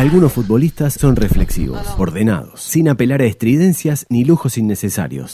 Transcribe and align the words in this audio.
Algunos 0.00 0.32
futbolistas 0.32 0.94
son 0.94 1.14
reflexivos, 1.14 1.86
ordenados, 1.98 2.62
sin 2.62 2.88
apelar 2.88 3.20
a 3.20 3.26
estridencias 3.26 4.06
ni 4.08 4.24
lujos 4.24 4.56
innecesarios. 4.56 5.32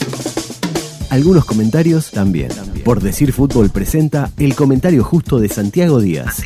Algunos 1.08 1.44
comentarios 1.44 2.10
también. 2.10 2.48
Por 2.84 3.00
decir 3.00 3.32
fútbol 3.32 3.70
presenta 3.70 4.32
el 4.36 4.56
comentario 4.56 5.04
justo 5.04 5.38
de 5.38 5.48
Santiago 5.48 6.00
Díaz. 6.00 6.42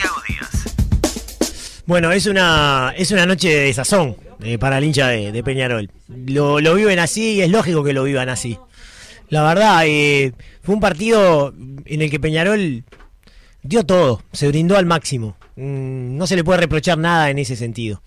Bueno, 1.87 2.12
es 2.12 2.27
una, 2.27 2.93
es 2.95 3.11
una 3.11 3.25
noche 3.25 3.48
de 3.48 3.72
sazón 3.72 4.15
eh, 4.43 4.59
para 4.59 4.77
el 4.77 4.85
hincha 4.85 5.09
de, 5.09 5.43
Peñarol. 5.43 5.91
Lo, 6.07 6.61
lo, 6.61 6.75
viven 6.75 6.99
así 6.99 7.37
y 7.37 7.41
es 7.41 7.49
lógico 7.49 7.83
que 7.83 7.95
lo 7.95 8.05
vivan 8.05 8.29
así. 8.29 8.59
La 9.31 9.43
verdad, 9.45 9.85
eh, 9.87 10.35
fue 10.63 10.75
un 10.75 10.81
partido 10.83 11.55
en 11.87 12.03
el 12.03 12.11
que 12.11 12.21
Peñarol 12.21 12.85
dio 13.63 13.85
todo, 13.85 14.22
se 14.33 14.49
brindó 14.49 14.77
al 14.77 14.87
máximo. 14.87 15.37
Mm, 15.56 16.16
no 16.16 16.27
se 16.27 16.37
le 16.37 16.45
puede 16.45 16.60
reprochar 16.60 16.98
nada 16.98 17.30
en 17.30 17.38
ese 17.38 17.56
sentido. 17.56 18.02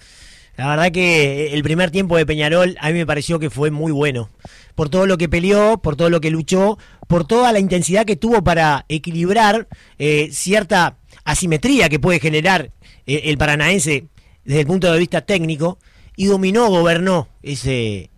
La 0.55 0.67
verdad 0.67 0.91
que 0.91 1.53
el 1.53 1.63
primer 1.63 1.89
tiempo 1.89 2.15
de 2.15 2.27
Peñarol 2.27 2.77
a 2.79 2.89
mí 2.89 2.93
me 2.93 3.07
pareció 3.07 3.39
que 3.39 3.49
fue 3.49 3.71
muy 3.71 3.91
bueno. 3.91 4.29
Por 4.75 4.89
todo 4.89 5.07
lo 5.07 5.17
que 5.17 5.29
peleó, 5.29 5.79
por 5.81 5.95
todo 5.95 6.09
lo 6.09 6.21
que 6.21 6.29
luchó, 6.29 6.77
por 7.07 7.25
toda 7.25 7.51
la 7.51 7.59
intensidad 7.59 8.05
que 8.05 8.15
tuvo 8.15 8.43
para 8.43 8.85
equilibrar 8.87 9.67
eh, 9.97 10.29
cierta 10.31 10.97
asimetría 11.23 11.89
que 11.89 11.99
puede 11.99 12.19
generar 12.19 12.71
eh, 13.07 13.21
el 13.25 13.37
paranaense 13.37 14.05
desde 14.45 14.61
el 14.61 14.67
punto 14.67 14.91
de 14.91 14.99
vista 14.99 15.21
técnico 15.21 15.79
y 16.15 16.25
dominó, 16.25 16.69
gobernó 16.69 17.29
ese, 17.41 18.11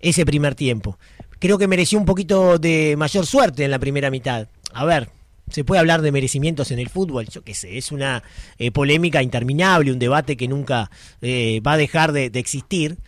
ese 0.00 0.26
primer 0.26 0.54
tiempo. 0.54 0.98
Creo 1.38 1.56
que 1.56 1.68
mereció 1.68 1.98
un 1.98 2.04
poquito 2.04 2.58
de 2.58 2.94
mayor 2.98 3.24
suerte 3.24 3.64
en 3.64 3.70
la 3.70 3.78
primera 3.78 4.10
mitad. 4.10 4.48
A 4.74 4.84
ver, 4.84 5.08
se 5.50 5.64
puede 5.64 5.80
hablar 5.80 6.02
de 6.02 6.12
merecimientos 6.12 6.70
en 6.70 6.78
el 6.78 6.88
fútbol, 6.88 7.28
yo 7.28 7.42
qué 7.42 7.54
sé, 7.54 7.76
es 7.76 7.92
una 7.92 8.22
eh, 8.58 8.70
polémica 8.70 9.22
interminable, 9.22 9.92
un 9.92 9.98
debate 9.98 10.36
que 10.36 10.48
nunca 10.48 10.90
eh, 11.20 11.60
va 11.66 11.72
a 11.72 11.76
dejar 11.76 12.12
de, 12.12 12.30
existir. 12.34 12.98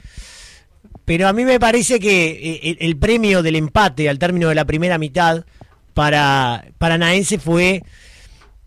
Pero 1.05 1.29
a 1.29 1.33
mí 1.33 1.45
me 1.45 1.59
parece 1.59 1.99
que 1.99 2.61
eh, 2.62 2.77
el, 2.81 2.97
premio 2.97 3.43
del 3.43 3.57
empate 3.57 4.09
al 4.09 4.19
término 4.19 4.49
de 4.49 4.55
la 4.55 4.65
primera 4.65 4.99
mitad 4.99 5.45
para 5.95 6.67
Paranaense 6.79 7.39
fue 7.39 7.83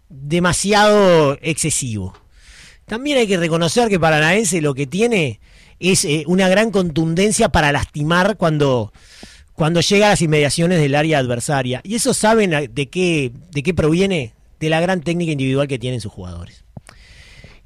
demasiado 0.10 1.38
excesivo. 1.42 2.18
También 2.86 3.18
hay 3.18 3.28
que 3.28 3.38
reconocer 3.38 3.90
que 3.90 4.00
Paranaense 4.00 4.62
lo 4.62 4.74
que 4.74 4.88
tiene 4.88 5.40
es 5.80 6.08
una 6.28 6.48
gran 6.48 6.72
contundencia 6.72 7.50
para 7.50 7.72
lastimar 7.72 8.38
cuando 8.38 8.94
cuando 9.56 9.80
llega 9.80 10.08
a 10.08 10.10
las 10.12 10.22
inmediaciones 10.22 10.80
del 10.80 10.96
área 10.96 11.18
adversaria. 11.18 11.82
Y 11.84 11.96
eso 11.96 12.14
saben 12.14 12.52
de 12.74 12.90
qué, 12.90 13.32
de 13.52 13.64
qué 13.64 13.74
proviene, 13.74 14.34
de 14.60 14.70
la 14.70 14.82
gran 14.82 15.02
técnica 15.02 15.32
individual 15.32 15.68
que 15.68 15.80
tienen 15.80 16.02
sus 16.02 16.12
jugadores. 16.12 16.66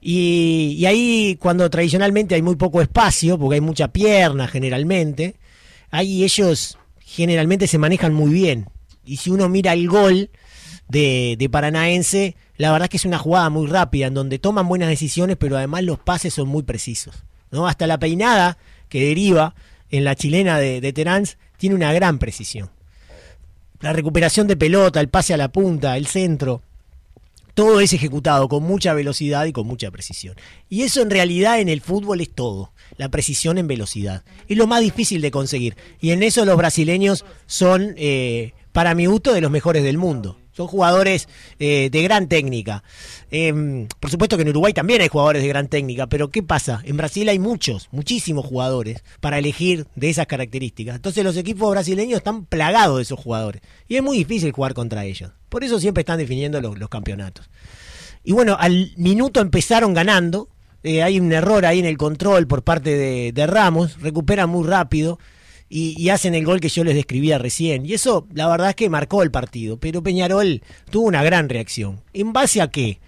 Y, 0.02 0.86
ahí 0.86 1.38
cuando 1.40 1.70
tradicionalmente 1.70 2.36
hay 2.36 2.42
muy 2.42 2.56
poco 2.56 2.82
espacio, 2.82 3.38
porque 3.38 3.56
hay 3.56 3.62
mucha 3.62 3.90
pierna 3.90 4.48
generalmente, 4.48 5.36
ahí 5.90 6.24
ellos 6.24 6.78
generalmente 7.00 7.68
se 7.68 7.80
manejan 7.80 8.14
muy 8.14 8.32
bien. 8.32 8.68
Y 9.04 9.18
si 9.18 9.32
uno 9.32 9.50
mira 9.50 9.74
el 9.74 9.90
gol 9.90 10.30
de, 10.88 11.36
de 11.38 11.50
Paranaense, 11.50 12.36
la 12.58 12.72
verdad 12.72 12.86
es 12.86 12.90
que 12.92 12.98
es 12.98 13.06
una 13.06 13.18
jugada 13.18 13.50
muy 13.50 13.68
rápida, 13.68 14.08
en 14.08 14.14
donde 14.14 14.40
toman 14.40 14.68
buenas 14.68 14.90
decisiones, 14.90 15.38
pero 15.38 15.58
además 15.58 15.84
los 15.84 16.00
pases 16.00 16.36
son 16.36 16.48
muy 16.48 16.64
precisos. 16.64 17.24
¿no? 17.52 17.68
Hasta 17.68 17.88
la 17.88 17.98
peinada 17.98 18.58
que 18.90 19.04
deriva 19.04 19.56
en 19.90 20.04
la 20.04 20.16
chilena 20.16 20.60
de, 20.60 20.82
de 20.82 20.94
tiene 21.60 21.76
una 21.76 21.94
gran 21.94 22.18
precisión. 22.18 22.72
La 23.82 23.94
recuperación 23.94 24.48
de 24.48 24.58
pelota, 24.58 25.00
el 25.00 25.10
pase 25.10 25.34
a 25.34 25.38
la 25.38 25.52
punta, 25.52 25.96
el 25.96 26.08
centro, 26.08 26.64
todo 27.54 27.82
es 27.82 27.92
ejecutado 27.92 28.48
con 28.48 28.64
mucha 28.64 28.94
velocidad 28.94 29.46
y 29.46 29.52
con 29.52 29.68
mucha 29.68 29.92
precisión. 29.92 30.36
Y 30.70 30.84
eso 30.84 31.02
en 31.02 31.10
realidad 31.10 31.60
en 31.60 31.68
el 31.68 31.82
fútbol 31.82 32.22
es 32.22 32.30
todo, 32.34 32.72
la 32.98 33.10
precisión 33.10 33.58
en 33.58 33.68
velocidad. 33.68 34.24
Es 34.48 34.58
lo 34.58 34.66
más 34.66 34.82
difícil 34.82 35.22
de 35.22 35.30
conseguir. 35.30 35.76
Y 36.00 36.12
en 36.12 36.24
eso 36.24 36.46
los 36.46 36.56
brasileños 36.56 37.26
son, 37.46 37.96
eh, 37.98 38.54
para 38.72 38.96
mi 38.96 39.06
gusto, 39.08 39.34
de 39.34 39.42
los 39.42 39.52
mejores 39.52 39.84
del 39.84 39.98
mundo. 39.98 40.39
Son 40.60 40.68
jugadores 40.68 41.30
eh, 41.58 41.88
de 41.90 42.04
gran 42.04 42.28
técnica. 42.28 42.84
Em, 43.32 43.88
por 44.02 44.12
supuesto 44.12 44.36
que 44.36 44.42
en 44.42 44.50
Uruguay 44.50 44.74
también 44.74 45.00
hay 45.00 45.08
jugadores 45.08 45.42
de 45.42 45.48
gran 45.48 45.70
técnica, 45.70 46.08
pero 46.08 46.32
¿qué 46.32 46.44
pasa? 46.44 46.82
En 46.84 46.98
Brasil 46.98 47.30
hay 47.30 47.40
muchos, 47.40 47.88
muchísimos 47.94 48.46
jugadores 48.46 49.02
para 49.22 49.38
elegir 49.38 49.88
de 49.96 50.10
esas 50.10 50.28
características. 50.28 50.98
Entonces 50.98 51.24
los 51.24 51.38
equipos 51.38 51.72
brasileños 51.72 52.18
están 52.18 52.44
plagados 52.44 52.98
de 52.98 53.04
esos 53.04 53.18
jugadores. 53.18 53.62
Y 53.88 53.96
es 53.96 54.04
muy 54.04 54.18
difícil 54.18 54.52
jugar 54.52 54.74
contra 54.74 55.06
ellos. 55.06 55.32
Por 55.48 55.64
eso 55.64 55.80
siempre 55.80 56.02
están 56.02 56.18
definiendo 56.18 56.60
los, 56.60 56.90
campeonatos. 56.90 57.50
Y 58.26 58.34
bueno, 58.34 58.58
al 58.60 58.92
minuto 58.98 59.40
empezaron 59.40 59.94
ganando. 59.94 60.50
Eh, 60.84 61.04
hay 61.04 61.22
un 61.22 61.32
error 61.32 61.66
ahí 61.66 61.80
en 61.80 61.86
el 61.86 61.98
control 61.98 62.48
por 62.48 62.64
parte 62.64 62.98
de, 62.98 63.32
de 63.32 63.48
Ramos. 63.48 64.02
Recupera 64.02 64.46
muy 64.46 64.68
rápido 64.68 65.20
y, 65.70 66.10
hacen 66.10 66.34
el 66.34 66.46
gol 66.46 66.60
que 66.60 66.70
yo 66.70 66.84
les 66.84 66.96
describía 66.96 67.38
recién. 67.38 67.86
Y 67.86 67.94
eso, 67.94 68.28
la 68.34 68.48
verdad 68.48 68.70
es 68.70 68.76
que 68.76 68.90
marcó 68.90 69.22
el 69.22 69.30
partido. 69.30 69.78
Pero 69.78 70.02
Peñarol 70.02 70.64
tuvo 70.90 71.08
una 71.08 71.24
gran 71.24 71.48
reacción. 71.48 72.02
¿En 72.12 72.34
base 72.34 72.62
a 72.62 72.70
qué? 72.70 73.00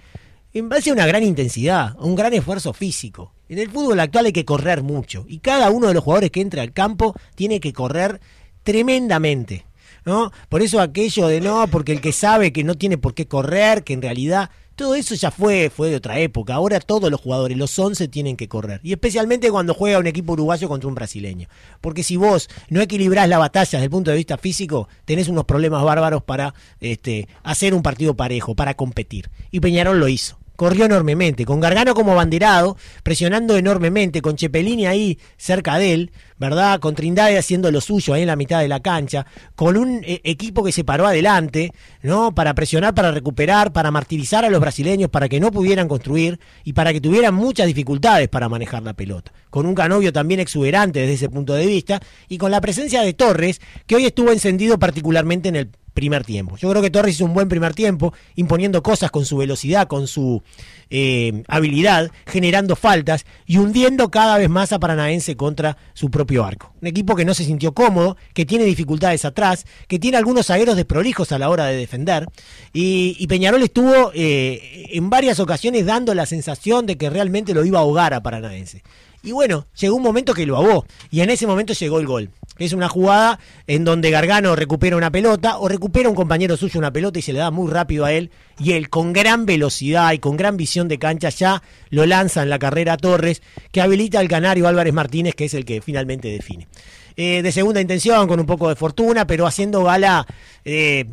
En 0.54 0.70
base 0.70 0.92
a 0.92 0.94
una 0.94 1.08
gran 1.08 1.24
intensidad, 1.24 1.96
a 1.98 2.04
un 2.04 2.16
gran 2.16 2.34
esfuerzo 2.34 2.74
físico. 2.74 3.34
En 3.50 3.58
el 3.58 3.70
fútbol 3.70 4.00
actual 4.00 4.28
hay 4.28 4.34
que 4.34 4.46
correr 4.46 4.84
mucho. 4.84 5.26
Y 5.28 5.40
cada 5.40 5.72
uno 5.72 5.88
de 5.88 5.96
los 5.96 6.04
jugadores 6.04 6.30
que 6.30 6.42
entra 6.42 6.62
al 6.62 6.72
campo 6.72 7.16
tiene 7.36 7.60
que 7.60 7.74
correr 7.74 8.22
tremendamente. 8.64 9.66
¿no? 10.06 10.32
Por 10.50 10.62
eso 10.62 10.80
aquello 10.80 11.28
de 11.28 11.42
no, 11.42 11.68
porque 11.68 11.92
el 11.92 12.02
que 12.02 12.12
sabe 12.12 12.54
que 12.54 12.64
no 12.64 12.76
tiene 12.76 12.98
por 12.98 13.14
qué 13.14 13.28
correr, 13.28 13.84
que 13.84 13.94
en 13.94 14.02
realidad 14.02 14.52
todo 14.82 14.96
eso 14.96 15.14
ya 15.14 15.30
fue, 15.30 15.70
fue 15.70 15.92
de 15.92 15.98
otra 15.98 16.20
época. 16.20 16.56
Ahora 16.56 16.80
todos 16.80 17.12
los 17.12 17.22
jugadores, 17.22 17.56
los 17.56 17.78
11, 17.78 18.08
tienen 18.08 18.36
que 18.36 18.48
correr. 18.48 18.82
Y 18.84 18.94
especialmente 18.94 19.52
cuando 19.52 19.76
juega 19.76 20.00
un 20.00 20.08
equipo 20.08 20.34
uruguayo 20.34 20.68
contra 20.68 20.88
un 20.88 20.96
brasileño. 20.96 21.48
Porque 21.82 22.02
si 22.02 22.18
vos 22.18 22.50
no 22.70 22.82
equilibrás 22.82 23.30
la 23.30 23.38
batalla 23.38 23.78
desde 23.78 23.84
el 23.84 23.92
punto 23.92 24.10
de 24.10 24.18
vista 24.18 24.40
físico, 24.40 24.90
tenés 25.06 25.28
unos 25.28 25.46
problemas 25.46 25.84
bárbaros 25.84 26.24
para 26.24 26.56
este, 26.80 27.28
hacer 27.44 27.76
un 27.76 27.84
partido 27.84 28.16
parejo, 28.16 28.56
para 28.56 28.74
competir. 28.74 29.30
Y 29.52 29.60
Peñarol 29.60 30.00
lo 30.00 30.08
hizo 30.08 30.41
corrió 30.62 30.86
enormemente, 30.86 31.44
con 31.44 31.60
Gargano 31.60 31.96
como 31.96 32.14
banderado, 32.14 32.78
presionando 33.02 33.58
enormemente, 33.58 34.22
con 34.22 34.36
Chepelini 34.36 34.86
ahí 34.86 35.18
cerca 35.36 35.80
de 35.80 35.92
él, 35.92 36.12
¿verdad? 36.38 36.80
Con 36.80 36.94
Trindade 36.94 37.40
haciendo 37.40 37.72
lo 37.72 37.82
suyo 37.82 38.14
ahí 38.14 38.22
en 38.22 38.28
la 38.28 38.36
mitad 38.36 38.60
de 38.60 38.68
la 38.68 38.80
cancha, 38.80 39.26
con 39.56 39.76
un 39.76 40.04
eh, 40.04 40.22
equipo 40.24 40.64
que 40.64 40.72
se 40.72 40.84
paró 40.84 41.08
adelante, 41.08 41.74
¿no? 42.04 42.36
Para 42.36 42.54
presionar, 42.54 42.94
para 42.94 43.10
recuperar, 43.10 43.74
para 43.74 43.90
martirizar 43.90 44.46
a 44.46 44.52
los 44.52 44.62
brasileños, 44.62 45.10
para 45.10 45.28
que 45.28 45.40
no 45.40 45.50
pudieran 45.50 45.88
construir 45.88 46.40
y 46.64 46.74
para 46.74 46.94
que 46.94 47.02
tuvieran 47.02 47.34
muchas 47.34 47.66
dificultades 47.66 48.30
para 48.30 48.48
manejar 48.48 48.84
la 48.84 48.94
pelota. 48.94 49.34
Con 49.50 49.66
un 49.66 49.74
Canovio 49.74 50.14
también 50.14 50.40
exuberante 50.40 51.00
desde 51.00 51.16
ese 51.16 51.30
punto 51.30 51.56
de 51.56 51.66
vista 51.66 52.00
y 52.30 52.38
con 52.38 52.52
la 52.52 52.62
presencia 52.62 53.02
de 53.02 53.14
Torres, 53.14 53.62
que 53.88 53.96
hoy 53.96 54.06
estuvo 54.06 54.32
encendido 54.32 54.78
particularmente 54.78 55.50
en 55.50 55.56
el 55.56 55.72
primer 55.94 56.24
tiempo. 56.24 56.58
Yo 56.58 56.70
creo 56.70 56.82
que 56.82 56.90
Torres 56.90 57.16
hizo 57.16 57.26
un 57.26 57.34
buen 57.34 57.50
primer 57.50 57.74
tiempo, 57.74 58.14
imponiendo 58.36 58.82
cosas 58.82 59.12
con 59.12 59.26
su 59.26 59.38
velocidad, 59.38 59.88
con 59.88 60.08
su 60.08 60.42
eh, 60.90 61.44
habilidad, 61.48 62.12
generando 62.26 62.76
faltas 62.76 63.26
y 63.46 63.58
hundiendo 63.58 64.10
cada 64.10 64.38
vez 64.38 64.50
más 64.50 64.72
a 64.74 64.80
Paranaense 64.80 65.36
contra 65.36 65.78
su 65.94 66.10
propio 66.10 66.46
arco. 66.46 66.74
Un 66.82 66.88
equipo 66.88 67.16
que 67.16 67.26
no 67.26 67.34
se 67.34 67.44
sintió 67.44 67.74
cómodo, 67.74 68.18
que 68.34 68.46
tiene 68.46 68.66
dificultades 68.66 69.26
atrás, 69.26 69.66
que 69.88 70.00
tiene 70.00 70.18
algunos 70.18 70.48
zagueros 70.48 70.76
desprolijos 70.76 71.32
a 71.32 71.40
la 71.40 71.50
hora 71.50 71.66
de 71.66 71.78
defender. 71.78 72.28
Y, 72.74 73.28
Peñarol 73.28 73.64
estuvo 73.64 74.12
eh, 74.14 74.88
en 74.92 75.10
varias 75.10 75.40
ocasiones 75.40 75.86
dando 75.86 76.14
la 76.14 76.26
sensación 76.26 76.86
de 76.86 76.98
que 76.98 77.10
realmente 77.10 77.54
lo 77.54 77.64
iba 77.64 77.80
a 77.80 77.84
ahogar 77.84 78.14
a 78.14 78.22
Paranaense. 78.22 78.84
Y 79.24 79.32
bueno, 79.32 79.68
llegó 79.80 79.96
un 79.96 80.04
momento 80.04 80.34
que 80.34 80.46
lo 80.46 80.58
ahogó. 80.58 80.86
Y 81.12 81.22
en 81.22 81.30
ese 81.30 81.46
momento 81.46 81.74
llegó 81.74 82.00
el 82.00 82.08
gol. 82.08 82.30
Es 82.58 82.74
una 82.74 82.90
jugada 82.90 83.40
en 83.68 83.84
donde 83.84 84.12
Gargano 84.12 84.56
recupera 84.56 84.98
una 84.98 85.12
pelota 85.12 85.58
o 85.58 85.68
recupera 85.68 86.10
un 86.10 86.16
compañero 86.16 86.58
suyo 86.58 86.80
una 86.80 86.92
pelota 86.92 87.20
y 87.20 87.22
se 87.22 87.34
le 87.34 87.40
da 87.40 87.52
muy 87.52 87.72
rápido 87.72 88.06
a 88.06 88.14
él. 88.14 88.32
Y 88.60 88.74
él 88.74 88.90
con 88.90 89.14
gran 89.14 89.46
velocidad 89.46 90.12
y 90.14 90.20
con 90.20 90.38
gran 90.38 90.58
visión 90.58 90.88
de 90.88 91.00
cancha 91.00 91.30
ya 91.30 91.62
lo 91.90 92.06
lanza 92.06 92.44
en 92.44 92.50
la 92.50 92.60
carrera 92.60 92.94
a 92.94 92.98
Torres, 92.98 93.42
que 93.72 93.82
habilita 93.82 94.20
al 94.20 94.28
canario 94.28 94.68
Álvarez 94.68 94.94
Martínez, 94.94 95.36
que 95.36 95.46
es 95.46 95.54
el 95.54 95.66
que 95.66 95.82
finalmente 95.82 96.28
define. 96.28 96.68
Eh, 97.16 97.42
de 97.42 97.52
segunda 97.52 97.82
intención, 97.82 98.28
con 98.28 98.40
un 98.40 98.46
poco 98.46 98.70
de 98.70 98.76
fortuna, 98.76 99.28
pero 99.28 99.46
haciendo 99.46 99.84
gala 99.84 100.26
eh, 100.66 101.06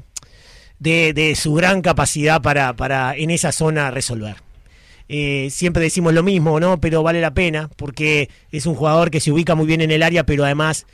de, 0.79 1.35
su 1.37 1.55
gran 1.55 1.83
capacidad 1.83 2.41
para 2.41 3.17
en 3.17 3.31
esa 3.31 3.53
zona 3.53 3.91
resolver. 3.91 4.48
Eh, 5.09 5.49
siempre 5.51 5.83
decimos 5.83 6.13
lo 6.13 6.23
mismo, 6.23 6.61
¿no? 6.61 6.81
Pero 6.81 7.03
vale 7.03 7.21
la 7.21 7.33
pena 7.33 7.71
porque 7.77 8.29
es 8.53 8.67
un 8.67 8.75
jugador 8.75 9.11
que 9.11 9.21
se 9.21 9.33
ubica 9.33 9.55
muy 9.55 9.67
bien 9.67 9.81
en 9.81 9.91
el 9.91 10.03
área, 10.03 10.25
pero 10.25 10.45
además 10.45 10.87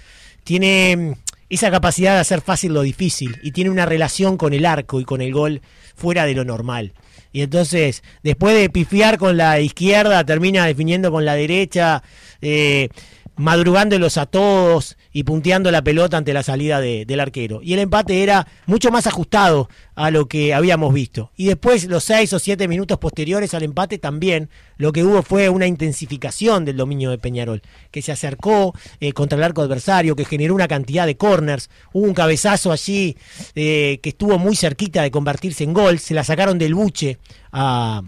tiene 0.44 0.96
mm, 0.96 1.12
esa 1.50 1.70
capacidad 1.70 2.14
de 2.14 2.20
hacer 2.20 2.40
fácil 2.40 2.74
lo 2.74 2.82
difícil 2.82 3.36
y 3.42 3.52
tiene 3.52 3.70
una 3.70 3.86
relación 3.86 4.36
con 4.36 4.52
el 4.52 4.66
arco 4.66 5.00
y 5.00 5.04
con 5.04 5.20
el 5.20 5.32
gol 5.32 5.62
fuera 5.96 6.26
de 6.26 6.34
lo 6.34 6.44
normal. 6.44 6.92
Y 7.32 7.42
entonces, 7.42 8.04
después 8.22 8.54
de 8.54 8.70
pifiar 8.70 9.18
con 9.18 9.36
la 9.36 9.58
izquierda, 9.58 10.24
termina 10.24 10.66
definiendo 10.66 11.10
con 11.10 11.24
la 11.24 11.34
derecha. 11.34 12.04
Eh, 12.40 12.88
madrugándolos 13.36 14.16
a 14.16 14.26
todos 14.26 14.96
y 15.12 15.24
punteando 15.24 15.70
la 15.70 15.82
pelota 15.82 16.16
ante 16.16 16.32
la 16.32 16.42
salida 16.42 16.80
del 16.80 17.20
arquero. 17.20 17.60
Y 17.62 17.74
el 17.74 17.80
empate 17.80 18.22
era 18.22 18.46
mucho 18.66 18.90
más 18.90 19.06
ajustado 19.06 19.68
a 19.94 20.10
lo 20.10 20.26
que 20.26 20.54
habíamos 20.54 20.92
visto. 20.92 21.30
Y 21.36 21.46
después, 21.46 21.84
los 21.86 22.04
seis 22.04 22.32
o 22.32 22.38
siete 22.38 22.68
minutos 22.68 22.98
posteriores 22.98 23.54
al 23.54 23.62
empate, 23.62 23.98
también 23.98 24.48
lo 24.76 24.92
que 24.92 25.04
hubo 25.04 25.22
fue 25.22 25.48
una 25.48 25.66
intensificación 25.66 26.64
del 26.64 26.76
dominio 26.76 27.10
de 27.10 27.18
Peñarol, 27.18 27.62
que 27.90 28.02
se 28.02 28.12
acercó 28.12 28.74
eh, 29.00 29.12
contra 29.12 29.38
el 29.38 29.44
arco 29.44 29.62
adversario, 29.62 30.16
que 30.16 30.24
generó 30.24 30.54
una 30.54 30.68
cantidad 30.68 31.06
de 31.06 31.16
corners. 31.16 31.70
Hubo 31.92 32.04
un 32.04 32.14
cabezazo 32.14 32.72
allí 32.72 33.16
eh, 33.54 33.98
que 34.02 34.10
estuvo 34.10 34.38
muy 34.38 34.56
cerquita 34.56 35.02
de 35.02 35.10
convertirse 35.10 35.64
en 35.64 35.74
gol. 35.74 35.98
Se 35.98 36.14
la 36.14 36.24
sacaron 36.24 36.58
del 36.58 36.74
buche 36.74 37.18
a 37.52 38.02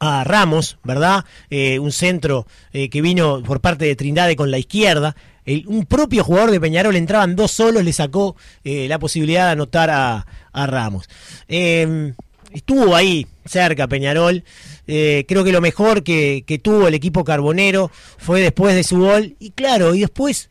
a 0.00 0.24
Ramos, 0.24 0.78
¿verdad? 0.82 1.26
Eh, 1.50 1.78
un 1.78 1.92
centro 1.92 2.46
eh, 2.72 2.88
que 2.88 3.02
vino 3.02 3.42
por 3.42 3.60
parte 3.60 3.84
de 3.84 3.94
Trindade 3.94 4.34
con 4.34 4.50
la 4.50 4.58
izquierda. 4.58 5.14
un 5.66 5.84
propio 5.84 6.24
jugador 6.24 6.50
de 6.50 6.60
Peñarol 6.60 6.96
entraban 6.96 7.36
dos 7.36 7.50
solos, 7.52 7.84
le 7.84 7.92
sacó 7.92 8.34
eh, 8.64 8.88
la 8.88 8.98
posibilidad 8.98 9.46
de 9.46 9.52
anotar 9.52 9.90
a, 9.90 10.26
Ramos. 10.52 11.08
Em, 11.48 12.14
estuvo 12.52 12.96
ahí 12.96 13.26
cerca 13.44 13.86
Peñarol. 13.86 14.42
creo 14.86 15.44
que 15.44 15.52
lo 15.52 15.60
mejor 15.60 16.02
que, 16.02 16.60
tuvo 16.62 16.88
el 16.88 16.94
equipo 16.94 17.22
carbonero 17.22 17.90
fue 18.18 18.40
después 18.40 18.74
de 18.74 18.84
su 18.84 19.00
gol. 19.00 19.36
Y 19.38 19.50
claro, 19.50 19.94
y 19.94 20.00
después 20.00 20.48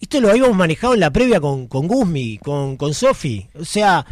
esto 0.00 0.20
lo 0.20 0.28
habíamos 0.30 0.56
manejado 0.56 0.94
en 0.94 1.00
la 1.00 1.10
previa 1.10 1.40
con, 1.40 1.66
con 1.66 1.88
Guzmi, 1.88 2.38
con, 2.38 2.76
con 2.76 2.92
Sofi. 2.92 3.48
O 3.58 3.64
sea, 3.64 4.04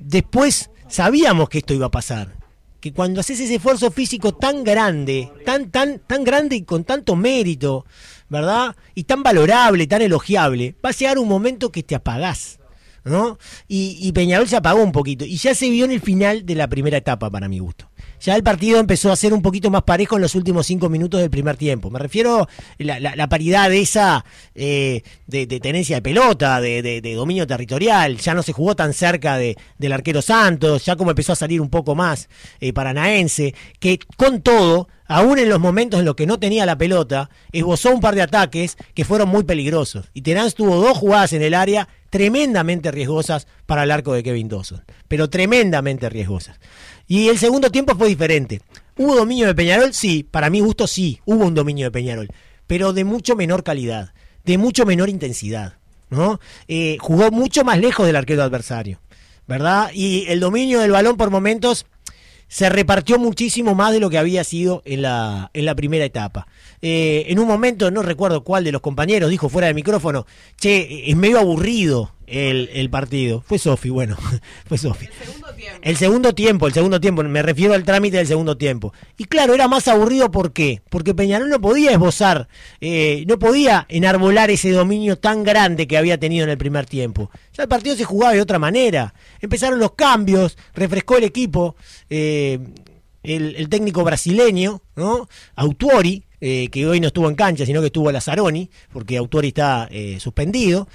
después 0.00 0.70
sabíamos 0.88 1.48
que 1.48 1.58
esto 1.58 1.72
iba 1.72 1.86
a 1.86 1.90
pasar 1.90 2.43
que 2.84 2.92
cuando 2.92 3.20
haces 3.20 3.40
ese 3.40 3.54
esfuerzo 3.54 3.90
físico 3.90 4.34
tan 4.34 4.62
grande, 4.62 5.32
tan, 5.46 5.70
tan, 5.70 6.00
tan 6.00 6.22
grande 6.22 6.56
y 6.56 6.64
con 6.64 6.84
tanto 6.84 7.16
mérito, 7.16 7.86
¿verdad? 8.28 8.76
Y 8.94 9.04
tan 9.04 9.22
valorable, 9.22 9.86
tan 9.86 10.02
elogiable, 10.02 10.76
va 10.84 10.90
a 10.90 10.92
llegar 10.92 11.18
un 11.18 11.26
momento 11.26 11.72
que 11.72 11.82
te 11.82 11.94
apagás. 11.94 12.58
¿no? 13.02 13.38
Y, 13.68 13.96
y, 14.02 14.12
Peñarol 14.12 14.48
se 14.48 14.56
apagó 14.56 14.82
un 14.82 14.92
poquito. 14.92 15.24
Y 15.24 15.38
ya 15.38 15.54
se 15.54 15.70
vio 15.70 15.86
en 15.86 15.92
el 15.92 16.02
final 16.02 16.44
de 16.44 16.56
la 16.56 16.68
primera 16.68 16.98
etapa, 16.98 17.30
para 17.30 17.48
mi 17.48 17.58
gusto. 17.58 17.88
Ya 18.24 18.34
el 18.36 18.42
partido 18.42 18.80
empezó 18.80 19.12
a 19.12 19.16
ser 19.16 19.34
un 19.34 19.42
poquito 19.42 19.70
más 19.70 19.82
parejo 19.82 20.16
en 20.16 20.22
los 20.22 20.34
últimos 20.34 20.66
cinco 20.66 20.88
minutos 20.88 21.20
del 21.20 21.28
primer 21.28 21.58
tiempo. 21.58 21.90
Me 21.90 21.98
refiero 21.98 22.40
a 22.40 22.46
la, 22.78 23.28
paridad 23.28 23.68
de 23.68 23.82
esa 23.82 24.24
eh, 24.54 25.02
de, 25.26 25.46
tenencia 25.46 25.96
de 25.96 26.02
pelota, 26.02 26.58
de, 26.58 27.14
dominio 27.14 27.46
territorial. 27.46 28.16
Ya 28.16 28.32
no 28.32 28.42
se 28.42 28.54
jugó 28.54 28.74
tan 28.74 28.94
cerca 28.94 29.36
del 29.36 29.92
arquero 29.92 30.22
Santos, 30.22 30.86
ya 30.86 30.96
como 30.96 31.10
empezó 31.10 31.34
a 31.34 31.36
salir 31.36 31.60
un 31.60 31.68
poco 31.68 31.94
más 31.94 32.30
eh, 32.60 32.72
paranaense, 32.72 33.54
que 33.78 33.98
con 34.16 34.40
todo 34.40 34.88
aún 35.06 35.38
en 35.38 35.50
los 35.50 35.60
momentos 35.60 36.00
en 36.00 36.06
los 36.06 36.14
que 36.14 36.26
no 36.26 36.38
tenía 36.38 36.64
la 36.64 36.78
pelota, 36.78 37.28
esbozó 37.52 37.90
un 37.90 38.00
par 38.00 38.14
de 38.14 38.22
ataques 38.22 38.78
que 38.94 39.04
fueron 39.04 39.28
muy 39.28 39.44
peligrosos. 39.44 40.10
Y 40.14 40.22
Terán 40.22 40.50
tuvo 40.52 40.76
dos 40.76 40.96
jugadas 40.96 41.34
en 41.34 41.42
el 41.42 41.52
área 41.52 41.88
tremendamente 42.14 42.92
riesgosas 42.92 43.48
para 43.66 43.82
el 43.82 43.90
arco 43.90 44.12
de 44.12 44.22
Kevin 44.22 44.48
Dawson, 44.48 44.84
pero 45.08 45.28
tremendamente 45.28 46.08
riesgosas. 46.08 46.60
Y 47.08 47.26
el 47.26 47.38
segundo 47.38 47.72
tiempo 47.72 47.96
fue 47.96 48.06
diferente. 48.06 48.60
¿Hubo 48.96 49.16
dominio 49.16 49.48
de 49.48 49.54
Peñarol? 49.56 49.92
Sí, 49.92 50.22
para 50.22 50.48
mi 50.48 50.60
gusto 50.60 50.86
sí, 50.86 51.18
hubo 51.24 51.44
un 51.44 51.54
dominio 51.54 51.86
de 51.86 51.90
Peñarol, 51.90 52.28
pero 52.68 52.92
de 52.92 53.02
mucho 53.02 53.34
menor 53.34 53.64
calidad, 53.64 54.14
de 54.44 54.58
mucho 54.58 54.86
menor 54.86 55.08
intensidad. 55.08 55.78
¿no? 56.08 56.38
Eh, 56.68 56.98
jugó 57.00 57.32
mucho 57.32 57.64
más 57.64 57.80
lejos 57.80 58.06
del 58.06 58.14
arquero 58.14 58.44
adversario, 58.44 59.00
¿verdad? 59.48 59.90
Y 59.92 60.26
el 60.28 60.38
dominio 60.38 60.82
del 60.82 60.92
balón 60.92 61.16
por 61.16 61.30
momentos 61.30 61.84
se 62.54 62.68
repartió 62.68 63.18
muchísimo 63.18 63.74
más 63.74 63.92
de 63.92 63.98
lo 63.98 64.10
que 64.10 64.16
había 64.16 64.44
sido 64.44 64.80
en 64.84 65.02
la, 65.02 65.50
en 65.54 65.64
la 65.64 65.74
primera 65.74 66.04
etapa. 66.04 66.46
Eh, 66.82 67.24
en 67.26 67.40
un 67.40 67.48
momento, 67.48 67.90
no 67.90 68.00
recuerdo 68.00 68.44
cuál 68.44 68.62
de 68.62 68.70
los 68.70 68.80
compañeros, 68.80 69.28
dijo 69.28 69.48
fuera 69.48 69.66
de 69.66 69.74
micrófono, 69.74 70.24
che, 70.56 71.10
es 71.10 71.16
medio 71.16 71.40
aburrido 71.40 72.13
el, 72.26 72.90
partido. 72.90 73.42
Fue 73.46 73.58
Sofi, 73.58 73.90
bueno, 73.90 74.16
fue 74.66 74.78
Sofi. 74.78 75.06
El 75.06 75.26
segundo 75.26 75.54
tiempo. 75.54 75.80
El 75.82 75.96
segundo 75.96 76.34
tiempo, 76.34 76.66
el 76.66 76.72
segundo 76.72 77.00
tiempo, 77.00 77.22
me 77.24 77.42
refiero 77.42 77.74
al 77.74 77.84
trámite 77.84 78.16
del 78.16 78.26
segundo 78.26 78.56
tiempo. 78.56 78.92
Y 79.16 79.24
claro, 79.24 79.54
era 79.54 79.68
más 79.68 79.88
aburrido, 79.88 80.30
¿por 80.30 80.52
qué? 80.52 80.82
Porque 80.88 81.14
Peñarol 81.14 81.48
no 81.48 81.60
podía 81.60 81.92
esbozar, 81.92 82.48
eh, 82.80 83.24
no 83.26 83.38
podía 83.38 83.86
enarbolar 83.88 84.50
ese 84.50 84.70
dominio 84.70 85.18
tan 85.18 85.44
grande 85.44 85.86
que 85.86 85.96
había 85.96 86.18
tenido 86.18 86.44
en 86.44 86.50
el 86.50 86.58
primer 86.58 86.86
tiempo. 86.86 87.30
Ya 87.52 87.64
el 87.64 87.68
partido 87.68 87.96
se 87.96 88.04
jugaba 88.04 88.32
de 88.32 88.40
otra 88.40 88.58
manera. 88.58 89.14
Empezaron 89.40 89.78
los 89.78 89.92
cambios, 89.92 90.56
refrescó 90.74 91.16
el 91.16 91.24
equipo, 91.24 91.76
eh, 92.10 92.58
el, 93.22 93.68
técnico 93.68 94.04
brasileño, 94.04 94.82
¿no? 94.96 95.28
Autuori, 95.56 96.24
eh, 96.40 96.68
que 96.70 96.86
hoy 96.86 97.00
no 97.00 97.06
estuvo 97.08 97.28
en 97.28 97.34
cancha, 97.34 97.64
sino 97.64 97.80
que 97.80 97.86
estuvo 97.86 98.08
a 98.08 98.12
Lazzaroni, 98.12 98.70
porque 98.92 99.16
Autuori 99.16 99.48
está 99.48 99.88
suspendido. 100.18 100.88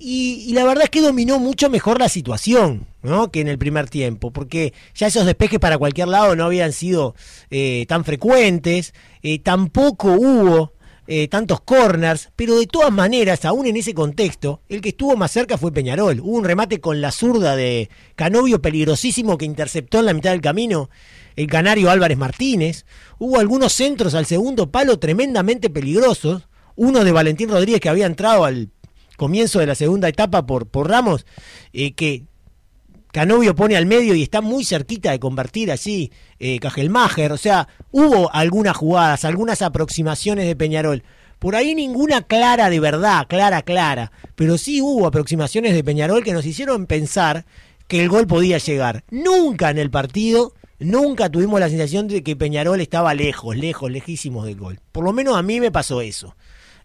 Y, 0.00 0.52
la 0.52 0.64
verdad 0.64 0.84
es 0.84 0.90
que 0.90 1.00
dominó 1.00 1.40
mucho 1.40 1.68
mejor 1.68 1.98
la 1.98 2.08
situación 2.08 2.86
¿no? 3.02 3.32
que 3.32 3.40
en 3.40 3.48
el 3.48 3.58
primer 3.58 3.90
tiempo, 3.90 4.30
porque 4.30 4.72
ya 4.94 5.08
esos 5.08 5.26
despejes 5.26 5.58
para 5.58 5.76
cualquier 5.76 6.06
lado 6.06 6.36
no 6.36 6.44
habían 6.44 6.72
sido 6.72 7.16
eh, 7.50 7.84
tan 7.88 8.04
frecuentes, 8.04 8.94
eh, 9.24 9.40
tampoco 9.40 10.12
hubo 10.12 10.72
eh, 11.08 11.26
tantos 11.26 11.62
corners, 11.62 12.30
pero 12.36 12.56
de 12.58 12.66
todas 12.66 12.92
maneras, 12.92 13.44
aún 13.44 13.66
en 13.66 13.76
ese 13.76 13.92
contexto, 13.92 14.60
el 14.68 14.80
que 14.80 14.90
estuvo 14.90 15.16
más 15.16 15.32
cerca 15.32 15.58
fue 15.58 15.72
Peñarol. 15.72 16.20
Hubo 16.20 16.36
un 16.36 16.44
remate 16.44 16.80
con 16.80 17.00
la 17.00 17.10
zurda 17.10 17.56
de 17.56 17.90
Canovio 18.14 18.62
peligrosísimo 18.62 19.36
que 19.36 19.46
interceptó 19.46 19.98
en 19.98 20.06
la 20.06 20.12
mitad 20.12 20.30
del 20.30 20.40
camino 20.40 20.90
el 21.34 21.46
canario 21.48 21.90
Álvarez 21.90 22.18
Martínez. 22.18 22.84
Hubo 23.18 23.40
algunos 23.40 23.72
centros 23.72 24.14
al 24.14 24.26
segundo 24.26 24.70
palo 24.70 24.98
tremendamente 24.98 25.70
peligrosos. 25.70 26.46
Uno 26.76 27.02
de 27.02 27.10
Valentín 27.10 27.48
Rodríguez 27.48 27.80
que 27.80 27.88
había 27.88 28.06
entrado 28.06 28.44
al 28.44 28.68
comienzo 29.18 29.58
de 29.58 29.66
la 29.66 29.74
segunda 29.74 30.08
etapa 30.08 30.46
por, 30.46 30.66
por 30.66 30.88
Ramos, 30.88 31.26
eh, 31.74 31.92
que 31.92 32.24
Canovio 33.12 33.54
pone 33.54 33.76
al 33.76 33.84
medio 33.84 34.14
y 34.14 34.22
está 34.22 34.40
muy 34.40 34.64
cerquita 34.64 35.10
de 35.10 35.18
convertir 35.18 35.72
así 35.72 36.12
eh, 36.38 36.58
Cajelmacher. 36.60 37.32
O 37.32 37.36
sea, 37.36 37.68
hubo 37.90 38.32
algunas 38.32 38.76
jugadas, 38.76 39.24
algunas 39.24 39.60
aproximaciones 39.60 40.46
de 40.46 40.56
Peñarol. 40.56 41.02
Por 41.38 41.56
ahí 41.56 41.74
ninguna 41.74 42.22
clara 42.22 42.70
de 42.70 42.80
verdad, 42.80 43.26
clara, 43.28 43.62
clara. 43.62 44.12
Pero 44.36 44.56
sí 44.56 44.80
hubo 44.80 45.06
aproximaciones 45.06 45.74
de 45.74 45.84
Peñarol 45.84 46.22
que 46.22 46.32
nos 46.32 46.46
hicieron 46.46 46.86
pensar 46.86 47.44
que 47.88 48.02
el 48.02 48.08
gol 48.08 48.26
podía 48.26 48.58
llegar. 48.58 49.04
Nunca 49.10 49.70
en 49.70 49.78
el 49.78 49.90
partido, 49.90 50.52
nunca 50.78 51.28
tuvimos 51.28 51.58
la 51.58 51.70
sensación 51.70 52.06
de 52.06 52.22
que 52.22 52.36
Peñarol 52.36 52.80
estaba 52.80 53.14
lejos, 53.14 53.56
lejos, 53.56 53.90
lejísimos 53.90 54.46
del 54.46 54.56
gol. 54.56 54.80
Por 54.92 55.04
lo 55.04 55.12
menos 55.12 55.36
a 55.36 55.42
mí 55.42 55.58
me 55.58 55.72
pasó 55.72 56.02
eso. 56.02 56.36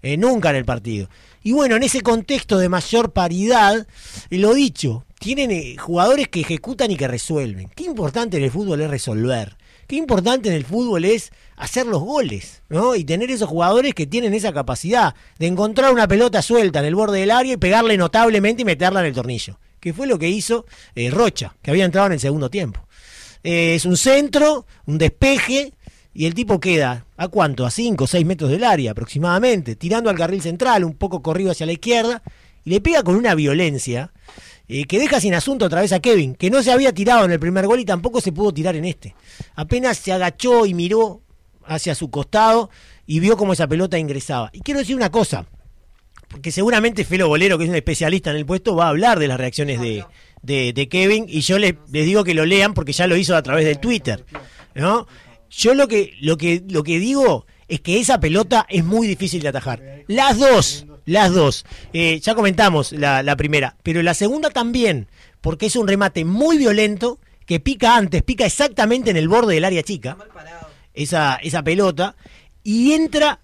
Eh, 0.04 0.18
nunca 0.18 0.50
en 0.50 0.58
el 0.58 0.66
partido. 0.66 1.10
Y 1.44 1.54
bueno, 1.54 1.78
en 1.78 1.84
ese 1.84 2.02
contexto 2.02 2.58
de 2.58 2.70
mayor 2.70 3.14
paridad, 3.14 3.88
lo 4.30 4.54
dicho, 4.54 5.06
tienen 5.18 5.50
eh, 5.52 5.78
jugadores 5.78 6.28
que 6.28 6.42
ejecutan 6.42 6.92
y 6.92 6.98
que 6.98 7.08
resuelven. 7.08 7.70
Qué 7.74 7.86
importante 7.86 8.38
en 8.38 8.44
el 8.44 8.52
fútbol 8.52 8.82
es 8.82 8.90
resolver. 8.90 9.56
Qué 9.88 9.96
importante 9.96 10.50
en 10.50 10.56
el 10.56 10.66
fútbol 10.66 11.06
es 11.06 11.32
hacer 11.56 11.86
los 11.86 12.02
goles, 12.02 12.62
¿no? 12.68 12.96
Y 12.96 13.06
tener 13.06 13.32
esos 13.32 13.48
jugadores 13.48 13.94
que 13.94 14.06
tienen 14.06 14.34
esa 14.34 14.54
capacidad 14.54 15.16
de 15.40 15.48
encontrar 15.48 15.94
una 15.94 16.08
pelota 16.08 16.42
suelta 16.42 16.80
en 16.80 16.86
el 16.86 16.96
borde 16.96 17.22
del 17.22 17.32
área 17.32 17.54
y 17.54 17.58
pegarle 17.58 17.98
notablemente 17.98 18.64
y 18.64 18.66
meterla 18.66 19.00
en 19.00 19.08
el 19.08 19.14
tornillo. 19.14 19.60
Que 19.80 19.94
fue 19.94 20.08
lo 20.08 20.20
que 20.20 20.30
hizo 20.30 20.66
eh, 20.96 21.12
Rocha, 21.12 21.56
que 21.62 21.72
había 21.72 21.86
entrado 21.86 22.08
en 22.08 22.14
el 22.14 22.20
segundo 22.20 22.50
tiempo. 22.50 22.86
Eh, 23.44 23.76
es 23.76 23.86
un 23.86 23.98
centro, 23.98 24.66
un 24.86 24.98
despeje, 24.98 25.74
y 26.14 26.26
el 26.26 26.34
tipo 26.34 26.60
queda, 26.60 27.06
¿a 27.18 27.28
cuánto? 27.28 27.66
A 27.66 27.72
5 27.72 28.04
o 28.04 28.08
6 28.08 28.26
metros 28.26 28.52
del 28.52 28.64
área 28.64 28.92
aproximadamente, 28.92 29.76
tirando 29.76 30.10
al 30.10 30.18
carril 30.18 30.42
central, 30.42 30.84
un 30.84 30.94
poco 30.94 31.22
corrido 31.22 31.52
hacia 31.52 31.66
la 31.66 31.74
izquierda, 31.74 32.22
y 32.64 32.70
le 32.70 32.82
pega 32.82 33.04
con 33.04 33.16
una 33.16 33.34
violencia 33.34 34.12
eh, 34.68 34.86
que 34.86 35.00
deja 35.00 35.20
sin 35.20 35.34
asunto 35.34 35.66
otra 35.66 35.82
vez 35.82 35.92
a 35.92 36.00
Kevin, 36.00 36.36
que 36.36 36.52
no 36.52 36.62
se 36.62 36.72
había 36.72 36.94
tirado 36.94 37.26
en 37.26 37.32
el 37.32 37.40
primer 37.40 37.66
gol 37.66 37.80
y 37.80 37.86
tampoco 37.86 38.22
se 38.22 38.32
pudo 38.32 38.54
tirar 38.54 38.76
en 38.76 38.86
este. 38.86 39.16
Apenas 39.56 39.98
se 39.98 40.14
agachó 40.14 40.66
y 40.66 40.74
miró 40.74 41.22
hacia 41.66 41.96
su 41.96 42.12
costado 42.12 42.70
y 43.08 43.20
vio 43.20 43.36
cómo 43.36 43.54
esa 43.54 43.68
pelota 43.68 43.98
ingresaba. 43.98 44.52
Y 44.54 44.62
quiero 44.62 44.80
decir 44.80 44.96
una 44.96 45.10
cosa, 45.10 45.48
porque 46.28 46.52
seguramente 46.52 47.06
Felo 47.06 47.28
Bolero, 47.28 47.58
que 47.58 47.64
es 47.64 47.70
un 47.70 47.76
especialista 47.76 48.30
en 48.30 48.38
el 48.38 48.46
puesto, 48.46 48.76
va 48.76 48.86
a 48.86 48.90
hablar 48.90 49.18
de 49.18 49.28
las 49.28 49.40
reacciones 49.40 49.82
de, 49.82 50.06
de, 50.44 50.88
Kevin 50.90 51.26
y 51.28 51.42
yo 51.42 51.58
les, 51.58 51.74
les 51.92 52.06
digo 52.06 52.24
que 52.24 52.36
lo 52.36 52.46
lean 52.46 52.76
porque 52.76 52.94
ya 52.94 53.08
lo 53.08 53.18
hizo 53.18 53.36
a 53.36 53.42
través 53.42 53.66
del 53.66 53.80
Twitter. 53.80 54.24
¿no? 54.76 55.08
Yo 55.56 55.76
lo 55.76 55.88
que, 55.88 56.16
lo 56.20 56.38
que, 56.38 56.64
lo 56.68 56.84
que 56.84 57.00
digo 57.00 57.46
es 57.68 57.80
que 57.82 58.00
esa 58.00 58.20
pelota 58.20 58.66
es 58.70 58.84
muy 58.84 59.08
difícil 59.08 59.42
de 59.44 59.50
atajar. 59.50 60.04
Las 60.08 60.40
dos, 60.40 60.86
las 61.06 61.32
dos. 61.32 61.66
Eh, 61.94 62.20
ya 62.20 62.34
comentamos 62.34 62.92
la, 62.92 63.36
primera, 63.36 63.78
pero 63.84 64.02
la 64.02 64.16
segunda 64.16 64.50
también, 64.50 65.08
porque 65.42 65.68
es 65.68 65.76
un 65.76 65.88
remate 65.88 66.26
muy 66.26 66.58
violento 66.58 67.20
que 67.46 67.60
pica 67.60 67.96
antes, 67.96 68.24
pica 68.24 68.46
exactamente 68.46 69.12
en 69.12 69.18
el 69.18 69.28
borde 69.28 69.54
del 69.54 69.66
área 69.66 69.84
chica, 69.84 70.18
esa, 70.94 71.36
esa 71.36 71.64
pelota, 71.64 72.16
y 72.64 72.94
entra 72.94 73.40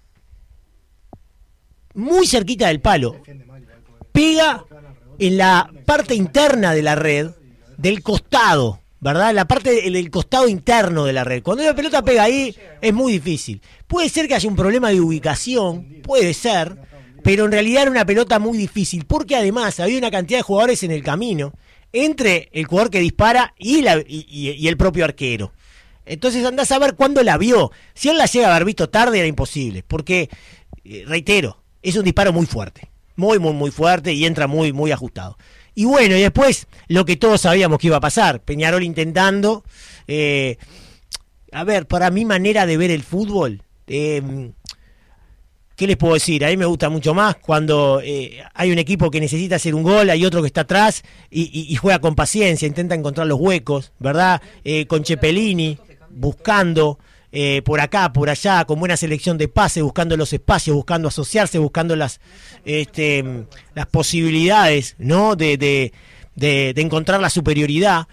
muy 1.94 2.26
cerquita 2.26 2.68
del 2.68 2.80
palo. 2.80 3.20
Pega 4.10 4.64
en 5.18 5.36
la 5.36 5.70
parte 5.84 6.14
interna 6.14 6.74
de 6.74 6.82
la 6.82 6.96
red, 6.96 7.30
del 7.76 8.02
costado, 8.02 8.80
¿verdad? 9.00 9.34
La 9.34 9.46
parte 9.46 9.90
del 9.90 10.10
costado 10.10 10.48
interno 10.48 11.04
de 11.04 11.12
la 11.12 11.24
red. 11.24 11.42
Cuando 11.42 11.64
la 11.64 11.74
pelota 11.74 12.02
pega 12.02 12.24
ahí, 12.24 12.54
es 12.80 12.92
muy 12.92 13.14
difícil. 13.14 13.62
Puede 13.86 14.08
ser 14.08 14.28
que 14.28 14.34
haya 14.34 14.48
un 14.48 14.56
problema 14.56 14.90
de 14.90 15.00
ubicación, 15.00 16.00
puede 16.02 16.34
ser, 16.34 16.76
pero 17.22 17.46
en 17.46 17.52
realidad 17.52 17.82
era 17.82 17.90
una 17.90 18.04
pelota 18.04 18.38
muy 18.38 18.58
difícil, 18.58 19.06
porque 19.06 19.36
además 19.36 19.80
había 19.80 19.98
una 19.98 20.10
cantidad 20.10 20.38
de 20.38 20.44
jugadores 20.44 20.82
en 20.82 20.90
el 20.90 21.02
camino 21.02 21.52
entre 21.92 22.48
el 22.52 22.66
jugador 22.66 22.90
que 22.90 23.00
dispara 23.00 23.54
y, 23.58 23.82
la, 23.82 24.02
y, 24.06 24.68
el 24.68 24.76
propio 24.76 25.04
arquero. 25.04 25.52
Entonces 26.06 26.44
andás 26.44 26.70
a 26.72 26.78
ver 26.78 26.94
cuándo 26.94 27.22
la 27.22 27.38
vio. 27.38 27.72
Si 27.94 28.08
él 28.08 28.18
la 28.18 28.26
llega 28.26 28.48
a 28.48 28.50
haber 28.54 28.64
visto 28.64 28.90
tarde 28.90 29.18
era 29.18 29.26
imposible, 29.26 29.82
porque, 29.86 30.28
eh, 30.84 31.04
reitero, 31.06 31.62
es 31.82 31.96
un 31.96 32.04
disparo 32.04 32.32
muy 32.32 32.46
fuerte, 32.46 32.90
muy, 33.16 33.38
muy, 33.38 33.52
muy 33.54 33.70
fuerte 33.70 34.12
y 34.12 34.24
entra 34.24 34.46
muy, 34.46 34.72
muy 34.72 34.92
ajustado. 34.92 35.36
Y 35.74 35.84
bueno, 35.84 36.16
y 36.16 36.20
después 36.20 36.66
lo 36.88 37.04
que 37.04 37.16
todos 37.16 37.42
sabíamos 37.42 37.78
que 37.78 37.88
iba 37.88 37.96
a 37.96 38.00
pasar, 38.00 38.40
Peñarol 38.42 38.82
intentando, 38.82 39.64
eh, 40.06 40.56
a 41.52 41.64
ver, 41.64 41.86
para 41.86 42.10
mi 42.10 42.24
manera 42.24 42.66
de 42.66 42.76
ver 42.76 42.90
el 42.90 43.02
fútbol, 43.02 43.62
eh, 43.86 44.52
¿qué 45.80 45.86
les 45.86 45.96
puedo 45.96 46.12
decir? 46.12 46.44
A 46.44 46.48
mí 46.48 46.58
me 46.58 46.66
gusta 46.66 46.90
mucho 46.90 47.14
más 47.14 47.36
cuando 47.36 48.02
eh, 48.04 48.42
hay 48.52 48.70
un 48.70 48.78
equipo 48.78 49.10
que 49.10 49.18
necesita 49.18 49.56
hacer 49.56 49.74
un 49.74 49.82
gol, 49.82 50.10
hay 50.10 50.26
otro 50.26 50.42
que 50.42 50.46
está 50.46 50.60
atrás 50.60 51.02
y, 51.30 51.74
juega 51.76 52.00
con 52.00 52.14
paciencia, 52.14 52.68
intenta 52.68 52.94
encontrar 52.94 53.26
los 53.26 53.40
huecos, 53.40 53.90
¿verdad? 53.98 54.42
Eh, 54.62 54.84
con 54.84 55.06
Cepelini, 55.06 55.78
buscando 56.10 56.98
eh, 57.32 57.62
por 57.64 57.80
acá, 57.80 58.12
por 58.12 58.30
allá, 58.30 58.64
con 58.64 58.78
buena 58.78 58.96
selección 58.96 59.38
de 59.38 59.48
pases, 59.48 59.82
buscando 59.82 60.16
los 60.16 60.32
espacios, 60.32 60.74
buscando 60.76 61.08
asociarse, 61.08 61.58
buscando 61.58 61.96
las, 61.96 62.20
este, 62.64 63.46
las 63.74 63.86
posibilidades, 63.86 64.96
¿no? 64.98 65.36
De, 65.36 65.56
de, 65.56 65.92
de, 66.34 66.80
encontrar 66.80 67.20
la 67.20 67.30
superioridad. 67.30 68.08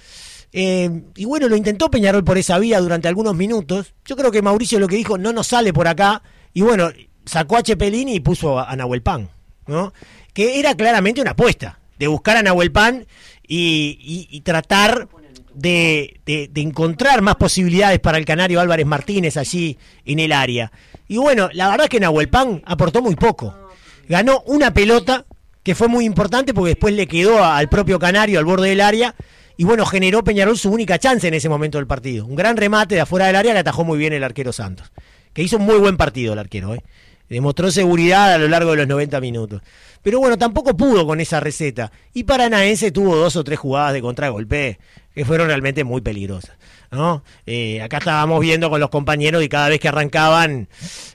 y 0.52 1.26
bueno, 1.26 1.48
lo 1.50 1.56
intentó 1.56 1.90
Peñarol 1.90 2.24
por 2.24 2.38
esa 2.38 2.60
vía 2.60 2.80
durante 2.80 3.08
algunos 3.08 3.36
minutos. 3.36 3.94
Yo 4.06 4.16
creo 4.16 4.32
que 4.32 4.42
Mauricio 4.42 4.80
lo 4.80 4.88
que 4.88 4.96
dijo 4.96 5.18
no 5.18 5.34
nos 5.34 5.48
sale 5.48 5.74
por 5.74 5.88
acá. 5.88 6.22
Y 6.54 6.62
bueno, 6.62 6.90
sacó 7.28 7.58
a 7.58 7.64
Chepelini 7.64 8.16
y 8.16 8.20
puso 8.20 8.60
a, 8.60 8.76
Nahuel 8.76 9.02
Pan, 9.02 9.30
¿no? 9.68 9.94
Que 10.34 10.60
era 10.60 10.76
claramente 10.76 11.22
una 11.22 11.32
apuesta, 11.32 11.80
de 12.00 12.08
buscar 12.08 12.38
a 12.38 12.44
Nahuel 12.44 12.72
Pan 12.72 13.06
y, 13.48 14.42
tratar 14.44 15.08
de, 15.58 16.52
encontrar 16.56 17.22
más 17.22 17.36
posibilidades 17.36 18.00
para 18.00 18.18
el 18.18 18.26
canario 18.26 18.60
Álvarez 18.60 18.86
Martínez 18.86 19.38
allí 19.38 19.78
en 20.06 20.20
el 20.20 20.32
área. 20.32 20.72
Y 21.08 21.18
bueno, 21.18 21.50
la 21.54 21.70
verdad 21.70 21.86
es 21.86 21.90
que 21.90 22.00
Nahuel 22.00 22.30
Pan 22.30 22.62
aportó 22.66 23.02
muy 23.02 23.16
poco. 23.16 23.56
Ganó 24.08 24.42
una 24.46 24.74
pelota 24.74 25.26
que 25.64 25.76
fue 25.76 25.88
muy 25.88 26.06
importante 26.06 26.54
porque 26.54 26.70
después 26.70 26.94
le 26.94 27.08
quedó 27.08 27.44
al 27.44 27.68
propio 27.70 28.00
canario 28.00 28.40
al 28.40 28.46
borde 28.46 28.70
del 28.70 28.82
área. 28.82 29.16
Y 29.58 29.64
bueno, 29.64 29.86
generó 29.86 30.24
Peñarol 30.24 30.58
su 30.58 30.70
única 30.70 31.00
chance 31.00 31.28
en 31.28 31.34
ese 31.34 31.50
momento 31.50 31.80
del 31.80 31.88
partido. 31.88 32.26
Un 32.26 32.36
gran 32.36 32.56
remate 32.56 32.96
de 32.96 33.02
afuera 33.02 33.26
del 33.26 33.36
área 33.36 33.54
le 33.54 33.60
atajó 33.60 33.84
muy 33.84 33.98
bien 33.98 34.14
el 34.14 34.24
arquero 34.24 34.54
Santos. 34.54 34.92
Que 35.34 35.42
hizo 35.42 35.58
un 35.58 35.66
muy 35.66 35.78
buen 35.78 35.98
partido 35.98 36.34
el 36.34 36.40
arquero, 36.40 36.76
¿eh? 36.76 36.84
Demostró 37.30 37.70
seguridad 37.72 38.34
a 38.34 38.38
lo 38.38 38.48
largo 38.48 38.72
de 38.72 38.78
los 38.78 38.88
90 38.88 39.20
minutos. 39.20 39.62
Pero 40.08 40.20
bueno, 40.20 40.38
tampoco 40.38 40.78
pudo 40.78 41.06
con 41.06 41.20
esa 41.20 41.42
receta. 41.42 41.92
Y 42.14 42.24
Paranaense 42.24 42.92
tuvo 42.92 43.18
dos 43.18 43.36
o 43.36 43.44
tres 43.44 43.60
jugadas 43.60 43.92
de 43.92 44.02
contragolpe 44.02 44.80
que 45.14 45.26
fueron 45.26 45.48
realmente 45.48 45.84
muy 45.84 46.00
peligrosas. 46.00 46.56
¿no? 46.92 47.26
Eh, 47.46 47.82
acá 47.82 47.98
estábamos 47.98 48.40
viendo 48.40 48.70
con 48.70 48.80
los 48.80 48.90
compañeros 48.90 49.44
y 49.44 49.50
cada 49.50 49.68
vez 49.68 49.82
que 49.82 49.90
arrancaban 49.90 50.70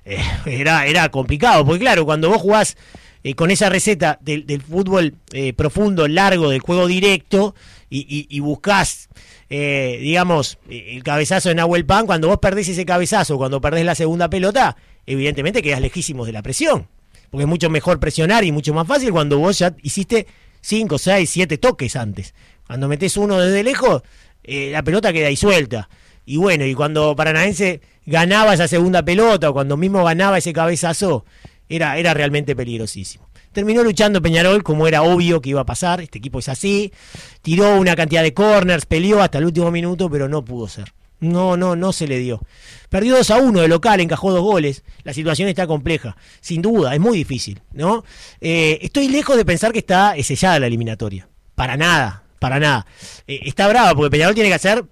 eh, 0.05 0.23
era, 0.45 0.85
era 0.85 1.09
complicado. 1.09 1.65
Porque 1.65 1.81
claro, 1.81 2.05
cuando 2.05 2.29
vos 2.29 2.43
jugás 2.43 2.77
eh, 3.25 3.33
con 3.33 3.51
esa 3.51 3.71
receta 3.71 4.19
del, 4.21 4.61
fútbol 4.61 5.15
profundo, 5.57 6.07
largo, 6.07 6.51
del 6.51 6.61
juego 6.61 6.87
directo, 6.87 7.55
y, 7.89 8.27
y 8.29 8.41
buscás 8.41 9.09
digamos, 9.49 10.59
el 10.69 11.03
cabezazo 11.03 11.49
de 11.49 11.55
Nahuel 11.55 11.87
Pan, 11.87 12.05
cuando 12.05 12.29
vos 12.29 12.41
perdés 12.41 12.69
ese 12.69 12.85
cabezazo, 12.85 13.39
cuando 13.39 13.59
perdés 13.63 13.87
la 13.87 13.95
segunda 13.95 14.29
pelota, 14.29 14.77
evidentemente 15.07 15.63
quedas 15.63 15.81
lejísimos 15.81 16.27
de 16.27 16.33
la 16.35 16.43
presión. 16.43 16.89
Porque 17.33 17.45
es 17.45 17.49
mucho 17.49 17.71
mejor 17.71 17.99
presionar 17.99 18.45
y 18.45 18.53
mucho 18.53 18.75
más 18.75 18.87
fácil 18.87 19.11
cuando 19.11 19.39
vos 19.39 19.59
ya 19.59 19.75
hiciste 19.81 20.27
5, 20.61 20.99
6, 20.99 21.31
7 21.31 21.57
toques 21.57 21.97
antes. 21.97 22.35
Cuando 22.67 22.89
metes 22.89 23.17
uno 23.17 23.41
desde 23.41 23.63
lejos, 23.63 24.03
eh, 24.45 24.69
la 24.71 24.83
pelota 24.83 25.15
queda 25.15 25.29
ahí 25.29 25.37
suelta. 25.37 25.89
Y 26.27 26.37
bueno, 26.37 26.67
y 26.67 26.75
cuando 26.75 27.17
Paranaense 27.17 27.81
ganaba 28.05 28.53
esa 28.53 28.69
segunda 28.69 29.03
pelota 29.03 29.49
o 29.49 29.55
cuando 29.55 29.79
mismo 29.79 30.05
ganaba 30.05 30.37
ese 30.37 30.53
cabezazo, 30.53 31.25
era, 31.71 31.97
era 31.97 32.13
realmente 32.13 32.55
peligrosísimo. 32.55 33.31
Terminó 33.53 33.83
luchando 33.83 34.21
Peñarol 34.21 34.63
como 34.63 34.87
era 34.87 35.03
obvio 35.03 35.41
que 35.41 35.49
iba 35.49 35.63
a 35.63 35.67
pasar, 35.67 36.03
este 36.03 36.19
equipo 36.19 36.39
es 36.39 36.51
así, 36.51 36.93
tiró 37.41 37.79
una 37.79 37.97
cantidad 37.97 38.23
de 38.23 38.35
corners, 38.35 38.85
peleó 38.85 39.23
hasta 39.23 39.39
el 39.39 39.47
último 39.47 39.71
minuto, 39.71 40.11
pero 40.11 40.29
no 40.29 40.45
pudo 40.45 40.69
ser. 40.69 40.93
No, 41.23 41.57
no, 41.57 41.77
no 41.77 41.93
se 41.93 42.09
le 42.09 42.19
dio. 42.19 42.43
Perdió 42.89 43.17
2 43.17 43.31
a 43.31 43.37
1 43.37 43.61
de 43.61 43.69
local, 43.69 44.01
encajó 44.01 44.33
dos 44.33 44.43
goles. 44.43 44.83
La 45.05 45.15
situación 45.15 45.49
está 45.49 45.69
compleja, 45.69 46.17
sin 46.41 46.63
duda, 46.63 46.93
es 46.95 47.01
muy 47.01 47.17
difícil, 47.17 47.63
¿no? 47.73 48.05
Eh, 48.41 48.81
estoy 48.83 49.07
lejos 49.07 49.37
de 49.37 49.45
pensar 49.45 49.73
que 49.73 49.79
está 49.79 50.15
sellada 50.25 50.59
la 50.59 50.67
eliminatoria. 50.67 51.29
Para 51.55 51.77
nada, 51.77 52.25
para 52.41 52.59
nada. 52.59 52.87
Eh, 53.29 53.41
está 53.45 53.69
brava 53.69 53.95
porque 53.95 54.11
Peñarol 54.11 54.35
tiene 54.35 54.49
que 54.49 54.57
hacer 54.57 54.85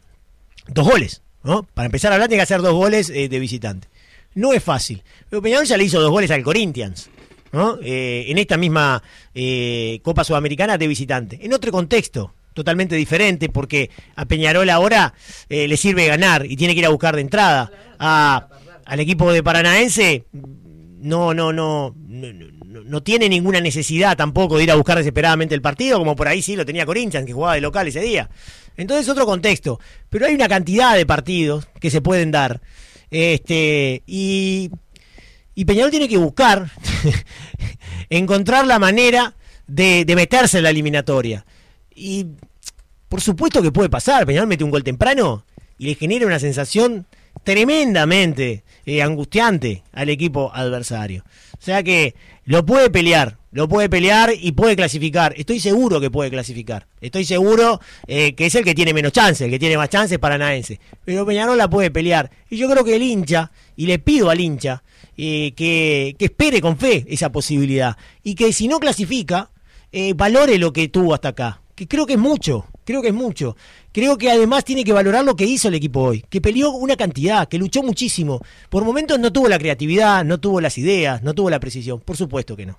dos 0.68 0.88
goles, 0.88 1.22
¿no? 1.42 1.64
Para 1.74 1.86
empezar 1.86 2.12
a 2.12 2.14
hablar 2.14 2.28
tiene 2.28 2.38
que 2.38 2.44
hacer 2.44 2.62
dos 2.62 2.74
goles 2.74 3.10
eh, 3.10 3.28
de 3.28 3.38
visitante. 3.40 3.88
No 4.34 4.52
es 4.52 4.62
fácil. 4.62 5.02
Pero 5.28 5.42
Peñarol 5.42 5.66
ya 5.66 5.76
le 5.76 5.82
hizo 5.82 6.00
dos 6.00 6.12
goles 6.12 6.30
al 6.30 6.44
Corinthians. 6.44 7.10
¿no? 7.52 7.80
en 7.82 8.38
esta 8.38 8.56
misma 8.56 9.02
Copa 10.04 10.22
Sudamericana 10.22 10.78
de 10.78 10.86
visitante. 10.86 11.40
En 11.42 11.52
otro 11.52 11.72
contexto, 11.72 12.32
totalmente 12.54 12.96
diferente 12.96 13.48
porque 13.48 13.90
a 14.16 14.24
Peñarol 14.26 14.68
ahora 14.70 15.14
eh, 15.48 15.68
le 15.68 15.76
sirve 15.76 16.06
ganar 16.06 16.46
y 16.46 16.56
tiene 16.56 16.74
que 16.74 16.80
ir 16.80 16.86
a 16.86 16.90
buscar 16.90 17.14
de 17.14 17.22
entrada. 17.22 17.70
A, 17.98 18.48
al 18.84 19.00
equipo 19.00 19.32
de 19.32 19.42
Paranaense 19.42 20.24
no, 21.00 21.32
no, 21.32 21.52
no, 21.52 21.94
no, 21.96 22.32
no 22.84 23.02
tiene 23.02 23.28
ninguna 23.28 23.60
necesidad 23.60 24.16
tampoco 24.16 24.58
de 24.58 24.64
ir 24.64 24.70
a 24.70 24.74
buscar 24.74 24.98
desesperadamente 24.98 25.54
el 25.54 25.62
partido, 25.62 25.98
como 25.98 26.16
por 26.16 26.28
ahí 26.28 26.42
sí 26.42 26.56
lo 26.56 26.66
tenía 26.66 26.86
Corinthians, 26.86 27.26
que 27.26 27.32
jugaba 27.32 27.54
de 27.54 27.60
local 27.60 27.88
ese 27.88 28.00
día. 28.00 28.28
Entonces 28.76 29.08
otro 29.08 29.26
contexto. 29.26 29.80
Pero 30.08 30.26
hay 30.26 30.34
una 30.34 30.48
cantidad 30.48 30.96
de 30.96 31.06
partidos 31.06 31.68
que 31.80 31.90
se 31.90 32.00
pueden 32.00 32.30
dar. 32.30 32.60
Este, 33.10 34.02
y, 34.06 34.70
Peñarol 35.66 35.90
tiene 35.90 36.08
que 36.08 36.16
buscar, 36.16 36.70
encontrar 38.10 38.66
la 38.66 38.78
manera 38.78 39.34
de 39.66 40.04
meterse 40.16 40.58
en 40.58 40.64
la 40.64 40.70
eliminatoria. 40.70 41.44
Y 42.00 42.26
por 43.10 43.20
supuesto 43.20 43.60
que 43.60 43.72
puede 43.72 43.90
pasar. 43.90 44.24
Peñarol 44.24 44.48
mete 44.48 44.64
un 44.64 44.70
gol 44.70 44.84
temprano 44.84 45.44
y 45.76 45.86
le 45.86 45.96
genera 45.96 46.26
una 46.26 46.38
sensación 46.38 47.06
tremendamente 47.42 48.64
eh, 48.86 49.02
angustiante 49.02 49.82
al 49.92 50.08
equipo 50.08 50.50
adversario. 50.54 51.24
O 51.58 51.62
sea 51.62 51.82
que 51.82 52.14
lo 52.44 52.64
puede 52.64 52.88
pelear, 52.88 53.36
lo 53.50 53.68
puede 53.68 53.90
pelear 53.90 54.32
y 54.38 54.52
puede 54.52 54.76
clasificar. 54.76 55.34
Estoy 55.36 55.60
seguro 55.60 56.00
que 56.00 56.10
puede 56.10 56.30
clasificar. 56.30 56.86
Estoy 57.00 57.24
seguro 57.24 57.80
eh, 58.06 58.34
que 58.34 58.46
es 58.46 58.54
el 58.54 58.64
que 58.64 58.74
tiene 58.74 58.94
menos 58.94 59.12
chances, 59.12 59.42
el 59.42 59.50
que 59.50 59.58
tiene 59.58 59.76
más 59.76 59.90
chances 59.90 60.18
Naense. 60.20 60.80
Pero 61.04 61.26
Peñarol 61.26 61.58
la 61.58 61.68
puede 61.68 61.90
pelear. 61.90 62.30
Y 62.48 62.56
yo 62.56 62.70
creo 62.70 62.84
que 62.84 62.96
el 62.96 63.02
hincha, 63.02 63.50
y 63.76 63.86
le 63.86 63.98
pido 63.98 64.30
al 64.30 64.40
hincha, 64.40 64.82
eh, 65.16 65.52
que, 65.56 66.16
que, 66.18 66.26
espere 66.26 66.60
con 66.60 66.78
fe 66.78 67.04
esa 67.08 67.32
posibilidad. 67.32 67.96
Y 68.22 68.36
que 68.36 68.52
si 68.52 68.68
no 68.68 68.78
clasifica, 68.78 69.50
valore 70.14 70.56
lo 70.58 70.72
que 70.72 70.86
tuvo 70.86 71.14
hasta 71.14 71.30
acá 71.30 71.59
que 71.80 71.88
creo 71.88 72.04
que 72.04 72.12
es 72.12 72.18
mucho, 72.18 72.66
creo 72.84 73.00
que 73.00 73.08
es 73.08 73.14
mucho. 73.14 73.56
Creo 73.90 74.18
que 74.18 74.30
además 74.30 74.66
tiene 74.66 74.84
que 74.84 74.92
valorar 74.92 75.24
lo 75.24 75.34
que 75.34 75.46
hizo 75.46 75.68
el 75.68 75.74
equipo 75.74 76.00
hoy, 76.00 76.22
que 76.28 76.42
peleó 76.42 76.72
una 76.72 76.94
cantidad, 76.94 77.48
que 77.48 77.56
luchó 77.56 77.82
muchísimo. 77.82 78.42
Por 78.68 78.84
momentos 78.84 79.18
no 79.18 79.32
tuvo 79.32 79.48
la 79.48 79.58
creatividad, 79.58 80.22
no 80.22 80.38
tuvo 80.38 80.60
las 80.60 80.76
ideas, 80.76 81.22
no 81.22 81.32
tuvo 81.32 81.48
la 81.48 81.58
precisión, 81.58 81.98
por 82.00 82.18
supuesto 82.18 82.54
que 82.54 82.66
no. 82.66 82.78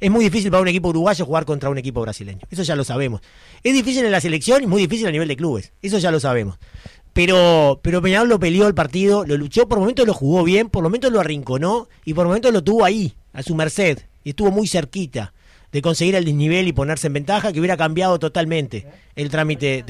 Es 0.00 0.10
muy 0.10 0.24
difícil 0.24 0.50
para 0.50 0.62
un 0.62 0.66
equipo 0.66 0.88
uruguayo 0.88 1.24
jugar 1.24 1.44
contra 1.44 1.70
un 1.70 1.78
equipo 1.78 2.00
brasileño, 2.00 2.40
eso 2.50 2.64
ya 2.64 2.74
lo 2.74 2.82
sabemos. 2.82 3.20
Es 3.62 3.72
difícil 3.72 4.04
en 4.04 4.10
la 4.10 4.20
selección 4.20 4.64
y 4.64 4.66
muy 4.66 4.82
difícil 4.82 5.06
a 5.06 5.12
nivel 5.12 5.28
de 5.28 5.36
clubes, 5.36 5.72
eso 5.80 5.98
ya 5.98 6.10
lo 6.10 6.18
sabemos. 6.18 6.58
Pero, 7.12 7.78
pero 7.84 8.02
Peñarol 8.02 8.30
lo 8.30 8.40
peleó 8.40 8.66
el 8.66 8.74
partido, 8.74 9.24
lo 9.24 9.36
luchó, 9.36 9.68
por 9.68 9.78
momentos 9.78 10.08
lo 10.08 10.14
jugó 10.14 10.42
bien, 10.42 10.70
por 10.70 10.82
momentos 10.82 11.12
lo 11.12 11.20
arrinconó 11.20 11.88
y 12.04 12.14
por 12.14 12.26
momentos 12.26 12.52
lo 12.52 12.64
tuvo 12.64 12.84
ahí, 12.84 13.14
a 13.32 13.44
su 13.44 13.54
merced, 13.54 14.00
y 14.24 14.30
estuvo 14.30 14.50
muy 14.50 14.66
cerquita 14.66 15.34
de 15.72 15.82
conseguir 15.82 16.14
el 16.14 16.24
desnivel 16.24 16.68
y 16.68 16.72
ponerse 16.72 17.06
en 17.06 17.14
ventaja, 17.14 17.52
que 17.52 17.60
hubiera 17.60 17.76
cambiado 17.76 18.18
totalmente 18.18 18.86
el 19.16 19.30
trámite 19.30 19.82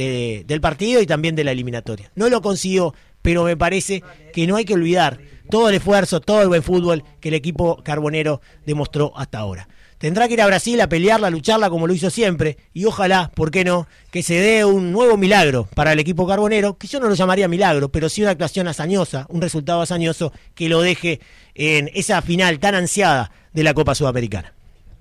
del 0.46 0.60
partido 0.60 1.00
y 1.00 1.06
también 1.06 1.36
de 1.36 1.44
la 1.44 1.52
eliminatoria. 1.52 2.10
No 2.14 2.28
lo 2.28 2.42
consiguió, 2.42 2.94
pero 3.22 3.44
me 3.44 3.56
parece 3.56 4.02
que 4.32 4.46
no 4.46 4.56
hay 4.56 4.64
que 4.64 4.74
olvidar 4.74 5.20
todo 5.50 5.68
el 5.68 5.74
esfuerzo, 5.74 6.20
todo 6.20 6.42
el 6.42 6.48
buen 6.48 6.62
fútbol 6.62 7.04
que 7.20 7.28
el 7.28 7.34
equipo 7.34 7.82
carbonero 7.82 8.40
demostró 8.66 9.12
hasta 9.16 9.38
ahora. 9.38 9.68
Tendrá 9.98 10.28
que 10.28 10.34
ir 10.34 10.40
a 10.40 10.46
Brasil 10.46 10.80
a 10.80 10.88
pelearla, 10.88 11.26
a 11.26 11.30
lucharla 11.30 11.68
como 11.68 11.86
lo 11.86 11.92
hizo 11.92 12.08
siempre 12.08 12.56
y 12.72 12.86
ojalá, 12.86 13.30
¿por 13.34 13.50
qué 13.50 13.64
no?, 13.64 13.86
que 14.10 14.22
se 14.22 14.34
dé 14.40 14.64
un 14.64 14.92
nuevo 14.92 15.18
milagro 15.18 15.68
para 15.74 15.92
el 15.92 15.98
equipo 15.98 16.26
carbonero, 16.26 16.78
que 16.78 16.86
yo 16.86 17.00
no 17.00 17.08
lo 17.08 17.14
llamaría 17.14 17.48
milagro, 17.48 17.90
pero 17.90 18.08
sí 18.08 18.22
una 18.22 18.30
actuación 18.30 18.66
hazañosa, 18.66 19.26
un 19.28 19.42
resultado 19.42 19.82
hazañoso 19.82 20.32
que 20.54 20.70
lo 20.70 20.80
deje 20.80 21.20
en 21.54 21.90
esa 21.92 22.22
final 22.22 22.60
tan 22.60 22.76
ansiada 22.76 23.30
de 23.52 23.62
la 23.62 23.74
Copa 23.74 23.94
Sudamericana. 23.94 24.54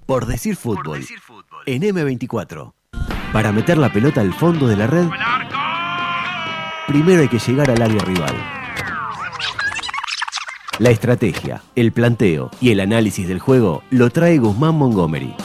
Por 0.09 0.25
decir 0.25 0.55
fútbol. 0.55 1.05
En 1.67 1.83
M24. 1.83 2.73
Para 3.31 3.51
meter 3.51 3.77
la 3.77 3.93
pelota 3.93 4.21
al 4.21 4.33
fondo 4.33 4.67
de 4.67 4.75
la 4.75 4.87
red. 4.87 5.07
primero 6.87 7.21
hay 7.21 7.27
que 7.27 7.37
llegar 7.37 7.69
al 7.69 7.79
área 7.79 8.03
rival. 8.03 8.35
La 10.79 10.89
estrategia, 10.89 11.61
el 11.75 11.91
planteo 11.91 12.49
y 12.59 12.71
el 12.71 12.79
análisis 12.79 13.27
del 13.27 13.37
juego 13.37 13.83
lo 13.91 14.09
trae 14.09 14.39
Guzmán 14.39 14.73
Montgomery. 14.73 15.35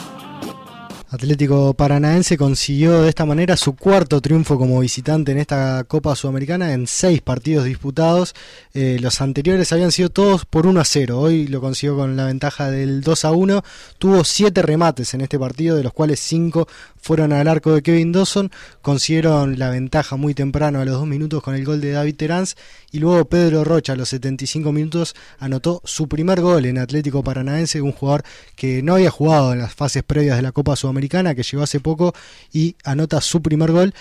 Atlético 1.14 1.74
Paranaense 1.74 2.36
consiguió 2.36 3.02
de 3.02 3.08
esta 3.08 3.24
manera 3.24 3.56
su 3.56 3.76
cuarto 3.76 4.20
triunfo 4.20 4.58
como 4.58 4.80
visitante 4.80 5.30
en 5.30 5.38
esta 5.38 5.84
Copa 5.84 6.16
Sudamericana 6.16 6.72
en 6.72 6.88
seis 6.88 7.22
partidos 7.22 7.66
disputados. 7.66 8.34
Eh, 8.72 8.98
los 9.00 9.20
anteriores 9.20 9.72
habían 9.72 9.92
sido 9.92 10.08
todos 10.08 10.44
por 10.44 10.66
1 10.66 10.80
a 10.80 10.84
0. 10.84 11.20
Hoy 11.20 11.46
lo 11.46 11.60
consiguió 11.60 11.96
con 11.96 12.16
la 12.16 12.26
ventaja 12.26 12.68
del 12.68 13.00
2 13.00 13.24
a 13.26 13.30
1. 13.30 13.62
Tuvo 13.98 14.24
siete 14.24 14.60
remates 14.62 15.14
en 15.14 15.20
este 15.20 15.38
partido, 15.38 15.76
de 15.76 15.84
los 15.84 15.92
cuales 15.92 16.18
cinco 16.18 16.66
fueron 17.00 17.32
al 17.32 17.46
arco 17.46 17.72
de 17.72 17.82
Kevin 17.82 18.10
Dawson. 18.10 18.50
Consiguieron 18.82 19.56
la 19.56 19.70
ventaja 19.70 20.16
muy 20.16 20.34
temprano 20.34 20.80
a 20.80 20.84
los 20.84 20.94
dos 20.94 21.06
minutos 21.06 21.44
con 21.44 21.54
el 21.54 21.64
gol 21.64 21.80
de 21.80 21.92
David 21.92 22.16
Terans. 22.16 22.56
Y 22.90 22.98
luego 22.98 23.24
Pedro 23.26 23.62
Rocha 23.62 23.92
a 23.92 23.96
los 23.96 24.08
75 24.08 24.72
minutos 24.72 25.14
anotó 25.38 25.80
su 25.84 26.08
primer 26.08 26.40
gol 26.40 26.66
en 26.66 26.78
Atlético 26.78 27.22
Paranaense, 27.22 27.80
un 27.80 27.92
jugador 27.92 28.24
que 28.56 28.82
no 28.82 28.94
había 28.94 29.10
jugado 29.10 29.52
en 29.52 29.60
las 29.60 29.74
fases 29.74 30.02
previas 30.02 30.36
de 30.36 30.42
la 30.42 30.52
Copa 30.52 30.74
Sudamericana 30.74 31.03
que 31.08 31.42
llegó 31.42 31.62
hace 31.62 31.80
poco 31.80 32.14
y 32.52 32.76
anota 32.84 33.20
su 33.20 33.42
primer 33.42 33.72
gol 33.72 33.94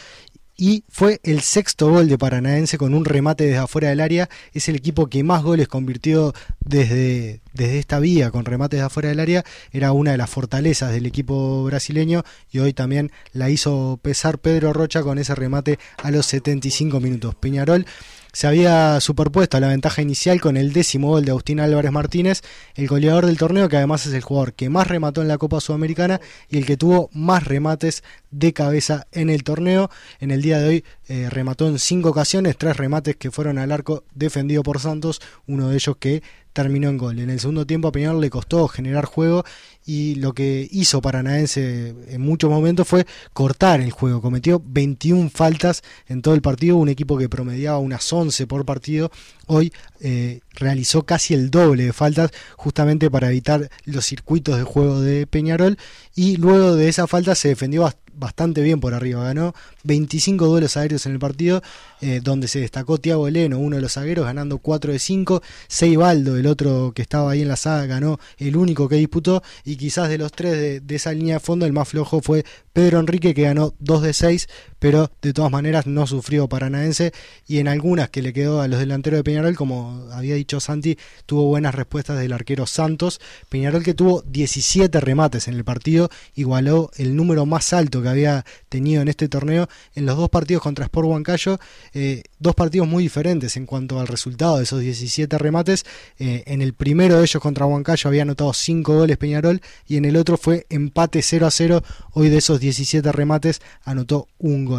y 0.56 0.84
fue 0.88 1.20
el 1.24 1.42
sexto 1.42 1.90
gol 1.90 2.08
de 2.08 2.18
Paranaense 2.18 2.78
con 2.78 2.94
un 2.94 3.06
remate 3.06 3.46
desde 3.46 3.58
afuera 3.58 3.90
del 3.90 4.00
área. 4.00 4.30
Es 4.54 4.70
el 4.70 4.76
equipo 4.76 5.08
que 5.08 5.24
más 5.24 5.42
goles 5.42 5.68
convirtió 5.68 6.34
desde, 6.64 7.42
desde 7.54 7.80
esta 7.80 8.00
vía 8.00 8.30
con 8.30 8.46
remates 8.46 8.80
de 8.80 8.86
afuera 8.86 9.10
del 9.10 9.20
área. 9.20 9.44
Era 9.72 9.92
una 9.92 10.12
de 10.12 10.18
las 10.18 10.30
fortalezas 10.30 10.92
del 10.92 11.08
equipo 11.08 11.64
brasileño 11.64 12.24
y 12.52 12.60
hoy 12.60 12.74
también 12.74 13.12
la 13.32 13.50
hizo 13.50 14.00
pesar 14.02 14.38
Pedro 14.38 14.74
Rocha 14.74 15.02
con 15.02 15.18
ese 15.18 15.34
remate 15.34 15.80
a 16.04 16.12
los 16.12 16.28
75 16.28 17.00
minutos. 17.00 17.36
Peñarol 17.36 17.86
se 18.34 18.48
había 18.48 19.00
superpuesto 19.00 19.58
a 19.58 19.60
la 19.60 19.68
ventaja 19.68 20.02
inicial 20.02 20.42
con 20.42 20.58
el 20.58 20.74
décimo 20.74 21.10
gol 21.10 21.24
de 21.24 21.32
Agustín 21.32 21.60
Álvarez 21.60 21.92
Martínez, 21.92 22.42
el 22.74 22.88
goleador 22.88 23.28
del 23.28 23.38
torneo 23.38 23.70
que 23.70 23.78
además 23.78 24.08
es 24.08 24.13
el 24.13 24.22
jugador 24.22 24.54
que 24.54 24.70
más 24.70 24.88
remató 24.88 25.22
en 25.22 25.28
la 25.28 25.38
Copa 25.38 25.62
Sudamericana 25.62 26.20
y 26.50 26.58
el 26.58 26.66
que 26.66 26.75
tuvo 26.75 27.12
más 27.13 27.46
remates 27.46 28.04
de 28.32 28.52
cabeza 28.52 29.06
en 29.12 29.30
el 29.30 29.44
torneo. 29.44 29.92
En 30.20 30.32
el 30.32 30.42
día 30.42 30.58
de 30.58 30.68
hoy 30.68 30.86
eh, 31.08 31.30
remató 31.30 31.68
en 31.68 31.78
cinco 31.78 32.10
ocasiones, 32.10 32.58
tres 32.58 32.75
remates 32.75 33.16
que 33.16 33.30
fueron 33.30 33.60
al 33.60 33.72
arco 33.72 34.04
defendido 34.16 34.63
por 34.63 34.80
Santos, 34.80 35.22
uno 35.46 35.70
de 35.70 35.75
ellos 35.75 35.96
que 35.98 36.24
terminó 36.54 36.90
en 36.90 36.98
gol. 36.98 37.20
En 37.20 37.30
el 37.30 37.40
segundo 37.40 37.68
tiempo 37.68 37.88
a 37.88 37.92
Peñarol 37.92 38.22
le 38.22 38.30
costó 38.30 38.68
generar 38.68 39.06
juego 39.06 39.44
y 39.86 40.16
lo 40.16 40.34
que 40.34 40.68
hizo 40.72 41.02
Paranaense 41.02 41.94
en 42.08 42.22
muchos 42.22 42.50
momentos 42.50 42.88
fue 42.88 43.06
cortar 43.34 43.82
el 43.82 43.92
juego. 43.92 44.22
Cometió 44.22 44.62
21 44.66 45.30
faltas 45.30 45.84
en 46.08 46.22
todo 46.22 46.34
el 46.34 46.42
partido, 46.42 46.78
un 46.78 46.90
equipo 46.90 47.18
que 47.18 47.30
promediaba 47.30 47.78
unas 47.80 48.12
11 48.12 48.48
por 48.48 48.66
partido. 48.66 49.12
Hoy 49.48 49.74
eh, 50.00 50.40
realizó 50.54 51.04
casi 51.04 51.34
el 51.34 51.52
doble 51.52 51.86
de 51.86 51.94
faltas 51.94 52.32
justamente 52.56 53.12
para 53.12 53.28
evitar 53.28 53.70
los 53.86 54.06
circuitos 54.06 54.58
de 54.58 54.63
juego 54.63 55.02
de 55.02 55.28
Peñarol 55.28 55.78
y 56.16 56.38
luego 56.38 56.75
de 56.75 56.88
esa 56.88 57.08
falta 57.08 57.36
se 57.36 57.50
defendió 57.50 57.86
bastante 58.16 58.62
bien 58.62 58.80
por 58.80 58.94
arriba. 58.94 59.24
Ganó 59.24 59.54
25 59.84 60.46
duelos 60.48 60.78
aéreos 60.78 61.06
en 61.06 61.13
el 61.13 61.20
partido, 61.20 61.62
eh, 62.02 62.22
donde 62.24 62.48
se 62.48 62.60
destacó 62.60 62.98
Tiago 62.98 63.28
Eleno, 63.28 63.60
uno 63.60 63.75
de 63.75 63.82
los 63.82 63.94
zagueros, 63.94 64.25
ganando 64.25 64.58
4 64.60 64.94
de 64.94 65.00
5. 65.00 65.42
Seibaldo, 65.68 66.38
el 66.38 66.48
otro 66.48 66.94
que 66.96 67.02
estaba 67.02 67.32
ahí 67.32 67.42
en 67.42 67.48
la 67.48 67.56
saga, 67.56 67.86
ganó 67.86 68.20
el 68.38 68.56
único 68.56 68.88
que 68.88 68.96
disputó. 68.96 69.44
Quizás 69.77 70.10
de 70.10 70.18
los 70.18 70.32
tres 70.32 70.86
de, 70.86 70.96
esa 70.96 71.13
línea 71.13 71.36
de 71.36 71.39
fondo, 71.39 71.65
el 71.65 71.74
más 71.74 71.89
flojo 71.89 72.22
fue 72.22 72.44
Pedro 72.74 73.00
Enrique, 73.00 73.34
que 73.34 73.44
ganó 73.44 73.74
2 73.80 74.01
de 74.01 74.13
6, 74.13 74.48
pero 74.84 75.10
de 75.22 75.32
todas 75.32 75.50
maneras 75.50 75.88
no 75.88 76.06
sufrió 76.06 76.50
Paranaense. 76.50 77.13
Y 77.48 77.60
en 77.60 77.70
algunas 77.70 78.10
que 78.10 78.22
le 78.22 78.34
quedó 78.34 78.60
a 78.60 78.68
los 78.68 78.80
delanteros 78.82 79.18
de 79.20 79.24
Peñarol, 79.24 79.56
como 79.56 80.10
había 80.12 80.36
dicho 80.36 80.60
Santi, 80.60 80.98
tuvo 81.25 81.46
buenas 81.46 81.74
respuestas 81.74 82.20
del 82.20 82.34
arquero 82.34 82.68
Santos. 82.68 83.22
Peñarol 83.48 83.82
que 83.82 83.94
tuvo 83.94 84.24
17 84.24 85.00
remates 85.00 85.48
en 85.48 85.54
el 85.54 85.63
partido, 85.63 86.10
igualó 86.36 86.92
el 86.98 87.16
número 87.16 87.46
más 87.46 87.72
alto 87.72 88.02
que 88.02 88.10
había 88.10 88.44
tenido 88.68 89.02
en 89.02 89.08
este 89.08 89.30
torneo 89.30 89.70
en 89.96 90.06
los 90.06 90.18
dos 90.18 90.30
partidos 90.30 90.62
contra 90.62 90.84
Sport 90.84 91.08
Huancayo, 91.08 91.60
eh, 91.94 92.24
dos 92.40 92.54
partidos 92.54 92.86
muy 92.86 93.04
diferentes 93.04 93.56
en 93.56 93.66
cuanto 93.66 94.02
al 94.02 94.08
resultado 94.08 94.58
de 94.58 94.63
esos 94.63 94.82
17 94.82 95.38
remates. 95.38 95.86
Eh, 96.20 96.44
en 96.46 96.62
el 96.62 96.74
primero 96.74 97.16
de 97.16 97.22
ellos 97.22 97.42
contra 97.42 97.66
Huancayo 97.66 98.10
había 98.10 98.24
anotado 98.24 98.52
5 98.52 98.98
goles 98.98 99.16
Peñarol 99.16 99.62
y 99.88 99.96
en 99.96 100.04
el 100.04 100.18
otro 100.18 100.36
fue 100.36 100.66
empate 100.70 101.22
0 101.22 101.48
a 101.48 101.52
0. 101.52 101.84
Hoy 102.12 102.28
de 102.28 102.39
esos 102.39 102.60
17 102.60 103.10
remates 103.13 103.62
anotó 103.86 104.28
un 104.39 104.65
gol. 104.65 104.73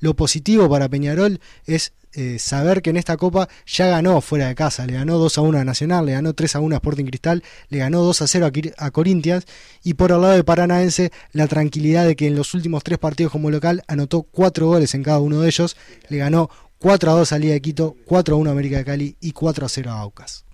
Lo 0.00 0.14
positivo 0.14 0.68
para 0.68 0.88
Peñarol 0.88 1.40
es 1.66 1.92
eh, 2.12 2.40
saber 2.40 2.82
que 2.82 2.90
en 2.90 2.96
esta 2.96 3.16
copa 3.16 3.48
ya 3.66 3.86
ganó 3.86 4.20
fuera 4.20 4.48
de 4.48 4.56
casa, 4.56 4.84
le 4.84 4.94
ganó 4.94 5.18
2 5.18 5.38
a 5.38 5.40
1 5.42 5.58
a 5.58 5.64
Nacional, 5.64 6.06
le 6.06 6.12
ganó 6.12 6.32
3 6.32 6.56
a 6.56 6.60
1 6.60 6.74
a 6.74 6.78
Sporting 6.78 7.04
Cristal, 7.04 7.44
le 7.68 7.78
ganó 7.78 8.02
2 8.02 8.22
a 8.22 8.26
0 8.26 8.50
a, 8.76 8.90
Corinthians. 8.90 9.46
Y 9.84 9.94
por 9.94 10.10
el 10.10 10.20
lado 10.20 10.34
de 10.34 10.42
Paranaense 10.42 11.12
la 11.32 11.46
tranquilidad 11.46 12.06
de 12.06 12.16
que 12.16 12.26
en 12.26 12.34
los 12.34 12.52
últimos 12.54 12.82
tres 12.82 12.98
partidos 12.98 13.30
como 13.32 13.50
local 13.50 13.84
anotó 13.86 14.22
4 14.22 14.66
goles 14.66 14.94
en 14.94 15.04
cada 15.04 15.20
uno 15.20 15.40
de 15.40 15.48
ellos, 15.48 15.76
le 16.08 16.18
ganó 16.18 16.50
4 16.78 17.10
a 17.12 17.14
2 17.14 17.32
a 17.32 17.38
Liga 17.38 17.54
de 17.54 17.60
Quito, 17.60 17.96
4 18.06 18.34
a 18.34 18.38
1 18.38 18.50
a 18.50 18.52
América 18.52 18.78
de 18.78 18.84
Cali 18.84 19.16
y 19.20 19.30
4 19.30 19.66
a 19.66 19.68
0 19.68 19.90
a 19.90 20.00
Aucas. 20.00 20.44